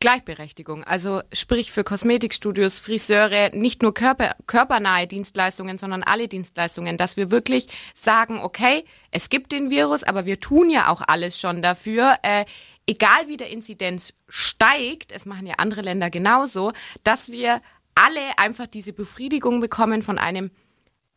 Gleichberechtigung, 0.00 0.84
also 0.84 1.22
sprich 1.32 1.72
für 1.72 1.82
Kosmetikstudios, 1.82 2.78
Friseure, 2.78 3.50
nicht 3.54 3.80
nur 3.80 3.94
Körper, 3.94 4.36
körpernahe 4.46 5.06
Dienstleistungen, 5.06 5.78
sondern 5.78 6.02
alle 6.02 6.28
Dienstleistungen, 6.28 6.98
dass 6.98 7.16
wir 7.16 7.30
wirklich 7.30 7.68
sagen, 7.94 8.40
okay, 8.42 8.84
es 9.12 9.30
gibt 9.30 9.50
den 9.52 9.70
Virus, 9.70 10.04
aber 10.04 10.26
wir 10.26 10.38
tun 10.40 10.68
ja 10.68 10.90
auch 10.90 11.00
alles 11.06 11.40
schon 11.40 11.62
dafür, 11.62 12.16
äh, 12.22 12.44
egal 12.86 13.28
wie 13.28 13.36
der 13.36 13.50
Inzidenz 13.50 14.14
steigt, 14.28 15.12
es 15.12 15.26
machen 15.26 15.46
ja 15.46 15.54
andere 15.58 15.82
Länder 15.82 16.10
genauso, 16.10 16.72
dass 17.02 17.30
wir 17.30 17.60
alle 17.94 18.38
einfach 18.38 18.66
diese 18.66 18.92
Befriedigung 18.92 19.60
bekommen 19.60 20.02
von 20.02 20.18
einem 20.18 20.50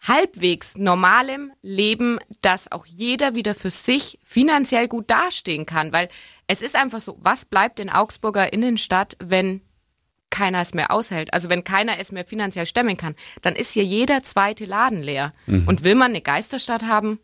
halbwegs 0.02 0.78
normalem 0.78 1.52
Leben, 1.62 2.20
dass 2.42 2.72
auch 2.72 2.86
jeder 2.86 3.36
wieder 3.36 3.56
für 3.56 3.72
sich 3.72 4.20
finanziell 4.24 4.88
gut 4.88 5.10
dastehen 5.10 5.66
kann. 5.66 5.92
Weil 5.92 6.08
es 6.46 6.62
ist 6.62 6.76
einfach 6.76 7.02
so, 7.02 7.18
was 7.20 7.46
bleibt 7.46 7.80
in 7.80 7.90
Augsburger 7.90 8.54
Innenstadt, 8.54 9.18
wenn 9.20 9.62
keiner 10.30 10.62
es 10.62 10.74
mehr 10.74 10.92
aushält? 10.92 11.34
Also 11.34 11.50
wenn 11.50 11.64
keiner 11.64 12.00
es 12.00 12.12
mehr 12.12 12.26
finanziell 12.26 12.68
stemmen 12.68 12.98
kann, 12.98 13.16
dann 13.42 13.56
ist 13.56 13.72
hier 13.72 13.86
jeder 13.86 14.24
zweite 14.24 14.66
Laden 14.66 15.02
leer. 15.02 15.34
Und 15.48 15.84
will 15.84 15.96
man 15.96 16.12
eine 16.12 16.22
Geisterstadt 16.22 16.84
haben? 16.84 17.20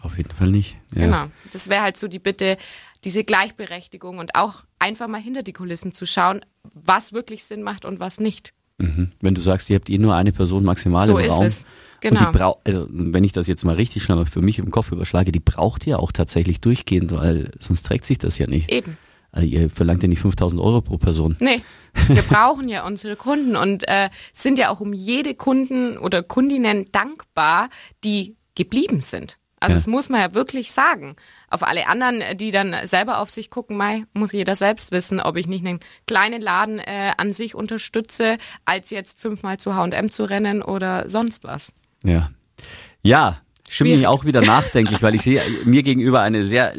Auf 0.00 0.16
jeden 0.18 0.30
Fall 0.30 0.50
nicht. 0.50 0.76
Ja. 0.94 1.00
Genau. 1.00 1.26
Das 1.52 1.68
wäre 1.68 1.82
halt 1.82 1.96
so 1.96 2.06
die 2.06 2.18
Bitte, 2.18 2.58
diese 3.04 3.24
Gleichberechtigung 3.24 4.18
und 4.18 4.34
auch 4.34 4.64
einfach 4.78 5.08
mal 5.08 5.20
hinter 5.20 5.42
die 5.42 5.52
Kulissen 5.52 5.92
zu 5.92 6.06
schauen, 6.06 6.40
was 6.74 7.12
wirklich 7.12 7.44
Sinn 7.44 7.62
macht 7.62 7.84
und 7.84 8.00
was 8.00 8.20
nicht. 8.20 8.52
Mhm. 8.78 9.10
Wenn 9.20 9.34
du 9.34 9.40
sagst, 9.40 9.70
ihr 9.70 9.76
habt 9.76 9.88
eh 9.88 9.98
nur 9.98 10.14
eine 10.14 10.32
Person 10.32 10.64
maximal 10.64 11.06
So 11.06 11.18
im 11.18 11.24
ist 11.24 11.30
Raum. 11.32 11.46
es. 11.46 11.58
Und 11.62 11.66
Genau. 12.02 12.26
die 12.30 12.38
brau 12.38 12.60
also 12.64 12.86
wenn 12.90 13.24
ich 13.24 13.32
das 13.32 13.46
jetzt 13.46 13.64
mal 13.64 13.74
richtig 13.74 14.02
schnell 14.04 14.26
für 14.26 14.42
mich 14.42 14.58
im 14.58 14.70
Kopf 14.70 14.92
überschlage, 14.92 15.32
die 15.32 15.40
braucht 15.40 15.86
ihr 15.86 15.98
auch 15.98 16.12
tatsächlich 16.12 16.60
durchgehend, 16.60 17.10
weil 17.10 17.50
sonst 17.58 17.84
trägt 17.84 18.04
sich 18.04 18.18
das 18.18 18.36
ja 18.38 18.46
nicht. 18.46 18.70
Eben. 18.70 18.98
Also 19.32 19.48
ihr 19.48 19.70
verlangt 19.70 20.02
ja 20.02 20.08
nicht 20.08 20.20
5000 20.20 20.60
Euro 20.60 20.82
pro 20.82 20.98
Person. 20.98 21.36
Nee, 21.40 21.62
wir 22.08 22.22
brauchen 22.22 22.68
ja 22.68 22.86
unsere 22.86 23.16
Kunden 23.16 23.56
und 23.56 23.88
äh, 23.88 24.10
sind 24.34 24.58
ja 24.58 24.68
auch 24.70 24.80
um 24.80 24.92
jede 24.92 25.34
Kunden 25.34 25.96
oder 25.96 26.22
Kundinnen 26.22 26.86
dankbar, 26.92 27.70
die 28.04 28.36
geblieben 28.54 29.00
sind. 29.00 29.38
Also 29.58 29.72
Ja. 29.72 29.76
das 29.78 29.86
muss 29.86 30.08
man 30.10 30.20
ja 30.20 30.34
wirklich 30.34 30.70
sagen. 30.72 31.16
Auf 31.48 31.62
alle 31.62 31.86
anderen, 31.88 32.20
äh, 32.20 32.36
die 32.36 32.50
dann 32.50 32.74
selber 32.84 33.20
auf 33.20 33.30
sich 33.30 33.48
gucken, 33.50 33.76
Mai, 33.76 34.04
muss 34.12 34.32
jeder 34.32 34.54
selbst 34.54 34.92
wissen, 34.92 35.18
ob 35.20 35.36
ich 35.36 35.46
nicht 35.46 35.64
einen 35.66 35.80
kleinen 36.06 36.42
Laden 36.42 36.78
äh, 36.78 37.12
an 37.16 37.32
sich 37.32 37.54
unterstütze, 37.54 38.36
als 38.66 38.90
jetzt 38.90 39.18
fünfmal 39.18 39.56
zu 39.58 39.74
H&M 39.74 40.10
zu 40.10 40.24
rennen 40.24 40.60
oder 40.62 41.08
sonst 41.08 41.44
was. 41.44 41.72
Ja. 42.04 42.30
Ja, 43.02 43.40
stimmt 43.68 43.88
mich 43.90 43.96
Schwierig. 44.00 44.06
auch 44.08 44.24
wieder 44.26 44.42
nachdenklich, 44.42 45.00
weil 45.02 45.14
ich 45.14 45.22
sehe 45.22 45.40
mir 45.64 45.82
gegenüber 45.82 46.20
eine 46.20 46.42
sehr 46.44 46.72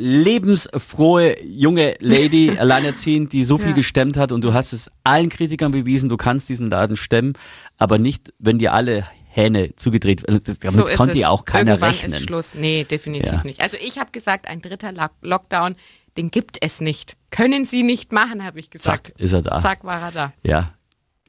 lebensfrohe 0.52 1.42
junge 1.44 1.96
Lady, 2.00 2.52
alleinerziehend, 2.60 3.34
die 3.34 3.44
so 3.44 3.58
viel 3.58 3.70
Ja. 3.70 3.74
gestemmt 3.74 4.18
hat 4.18 4.32
und 4.32 4.42
du 4.44 4.54
hast 4.54 4.74
es 4.74 4.92
allen 5.04 5.30
Kritikern 5.30 5.72
bewiesen, 5.72 6.10
du 6.10 6.18
kannst 6.18 6.48
diesen 6.50 6.70
Laden 6.70 6.96
stemmen, 6.98 7.34
aber 7.78 7.98
nicht, 7.98 8.34
wenn 8.40 8.60
dir 8.60 8.74
alle 8.74 9.08
Hähne 9.38 9.76
zugedreht 9.76 10.24
werden. 10.28 10.42
Damit 10.62 10.76
so 10.76 10.84
konnte 10.98 11.18
ja 11.18 11.30
auch 11.30 11.46
keiner 11.46 11.74
Irgendwann 11.74 11.90
rechnen. 11.92 12.14
ist 12.14 12.24
Schluss. 12.24 12.54
Nee, 12.56 12.84
definitiv 12.84 13.32
Ja. 13.34 13.44
nicht. 13.44 13.62
Also 13.62 13.78
ich 13.80 14.00
habe 14.00 14.12
gesagt, 14.12 14.48
ein 14.48 14.62
dritter 14.62 14.92
Lock 14.92 15.12
Lockdown, 15.22 15.76
den 16.18 16.32
gibt 16.32 16.58
es 16.62 16.82
nicht. 16.82 17.16
Können 17.30 17.64
Sie 17.66 17.84
nicht 17.84 18.12
machen, 18.12 18.44
habe 18.44 18.60
ich 18.60 18.70
gesagt. 18.72 19.08
Zack, 19.08 19.20
ist 19.20 19.34
er 19.34 19.44
da. 19.44 19.60
Zack, 19.60 19.84
war 19.84 20.02
er 20.02 20.12
da. 20.12 20.34
Ja, 20.44 20.74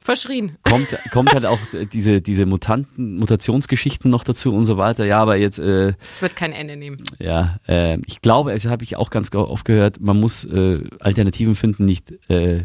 Verschrien. 0.01 0.57
kommt, 0.63 0.87
kommt 1.11 1.31
halt 1.33 1.45
auch 1.45 1.59
diese, 1.93 2.21
diese 2.21 2.45
Mutanten, 2.47 3.17
Mutationsgeschichten 3.17 4.09
noch 4.09 4.23
dazu 4.23 4.53
und 4.53 4.65
so 4.65 4.77
weiter. 4.77 5.05
Ja, 5.05 5.19
aber 5.21 5.35
jetzt, 5.35 5.59
äh, 5.59 5.93
Es 6.13 6.21
wird 6.21 6.35
kein 6.35 6.53
Ende 6.53 6.77
nehmen. 6.77 7.03
ja, 7.19 7.57
äh, 7.67 7.99
ich 8.07 8.21
glaube, 8.21 8.51
also 8.51 8.69
habe 8.71 8.83
ich 8.83 8.95
auch 8.95 9.09
ganz 9.11 9.31
oft 9.35 9.65
gehört, 9.65 9.99
man 9.99 10.19
muss 10.19 10.45
äh, 10.45 10.81
Alternativen 10.99 11.53
finden, 11.53 11.85
nicht 11.85 12.13
äh, 12.29 12.63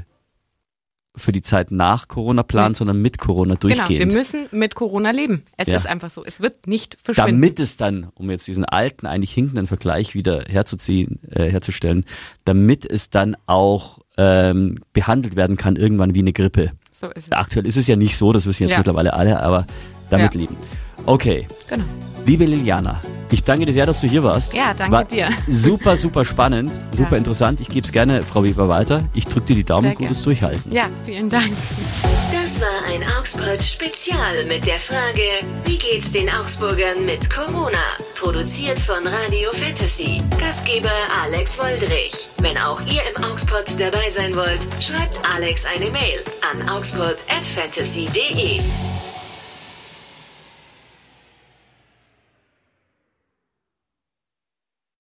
für 1.17 1.31
die 1.33 1.43
Zeit 1.43 1.71
nach 1.71 2.09
Corona 2.09 2.43
planen, 2.43 2.73
Nee. 2.73 2.79
sondern 2.79 3.01
mit 3.01 3.19
Corona 3.19 3.55
Genau, 3.55 3.75
durchgehend. 3.77 4.13
wir 4.13 4.19
müssen 4.19 4.47
mit 4.51 4.75
Corona 4.75 5.13
leben. 5.13 5.45
Es 5.57 5.69
Ja. 5.69 5.77
ist 5.77 5.87
einfach 5.87 6.11
so. 6.11 6.25
Es 6.25 6.41
wird 6.41 6.67
nicht 6.67 6.97
verschwinden. 7.03 7.41
damit 7.41 7.61
es 7.61 7.77
dann, 7.77 8.09
um 8.15 8.31
jetzt 8.31 8.47
diesen 8.49 8.65
alten, 8.65 9.07
eigentlich 9.07 9.33
hinkenden 9.33 9.67
Vergleich 9.69 10.15
wieder 10.15 10.43
herzuziehen, 10.49 11.21
äh, 11.31 11.51
herzustellen, 11.51 12.05
damit 12.45 12.85
es 12.85 13.11
dann 13.11 13.37
auch 13.47 14.01
ähm, 14.17 14.77
behandelt 14.93 15.35
werden 15.35 15.57
kann, 15.57 15.75
irgendwann 15.77 16.15
wie 16.15 16.21
eine 16.21 16.33
Grippe. 16.33 16.71
so 16.93 17.09
ist 17.11 17.27
es. 17.27 17.33
Aktuell 17.33 17.67
ist 17.67 17.77
es 17.77 17.89
ja 17.89 17.97
nicht 17.97 18.17
so, 18.17 18.33
das 18.33 18.47
wissen 18.47 18.63
jetzt 18.63 18.73
Ja. 18.73 18.79
mittlerweile 18.79 19.13
alle, 19.15 19.41
aber 19.43 19.67
damit 20.11 20.35
Ja. 20.35 20.41
leben. 20.41 20.57
Okay, 21.07 21.47
Genau. 21.69 21.85
liebe 22.27 22.45
Liliana, 22.47 23.01
ich 23.31 23.43
danke 23.45 23.67
dir 23.67 23.73
sehr, 23.73 23.85
dass 23.87 24.01
du 24.01 24.09
hier 24.09 24.23
warst. 24.23 24.55
Ja, 24.55 24.73
danke 24.75 24.93
War 24.93 25.05
dir. 25.05 25.29
Super, 25.51 25.97
super 25.97 26.25
spannend, 26.25 26.71
super 26.93 27.13
Ja. 27.13 27.17
interessant. 27.19 27.61
Ich 27.61 27.69
gebe 27.69 27.85
es 27.87 27.93
gerne, 27.93 28.23
Frau 28.23 28.43
Weber, 28.45 28.69
weiter. 28.69 29.01
Ich 29.13 29.27
drücke 29.27 29.49
dir 29.49 29.57
die 29.57 29.65
Daumen, 29.65 29.89
Sehr 29.89 29.97
gutes 29.97 30.19
gern. 30.19 30.25
Durchhalten. 30.25 30.73
Ja, 30.73 30.89
vielen 31.05 31.29
Dank. 31.29 31.51
Das 32.33 32.61
war 32.61 32.85
ein 32.95 33.03
Augspot 33.19 33.63
Spezial 33.63 34.45
mit 34.49 34.65
der 34.67 34.79
Frage, 34.81 35.23
wie 35.65 35.77
geht's 35.79 36.13
den 36.13 36.29
Augsburgern 36.31 37.05
mit 37.05 37.29
Corona? 37.29 37.79
Produziert 38.19 38.79
von 38.79 39.05
Radio 39.07 39.51
Fantasy. 39.53 40.23
Gastgeber 40.39 40.91
Alex 41.25 41.59
Woldrich. 41.59 42.29
Wenn 42.39 42.57
auch 42.59 42.81
ihr 42.83 43.03
im 43.17 43.25
Augspot 43.25 43.65
dabei 43.79 44.09
sein 44.17 44.35
wollt, 44.37 44.61
schreibt 44.81 45.21
Alex 45.35 45.65
eine 45.65 45.91
Mail 45.91 46.21
an 46.53 46.69
augspot@fantasy.de. 46.69 48.61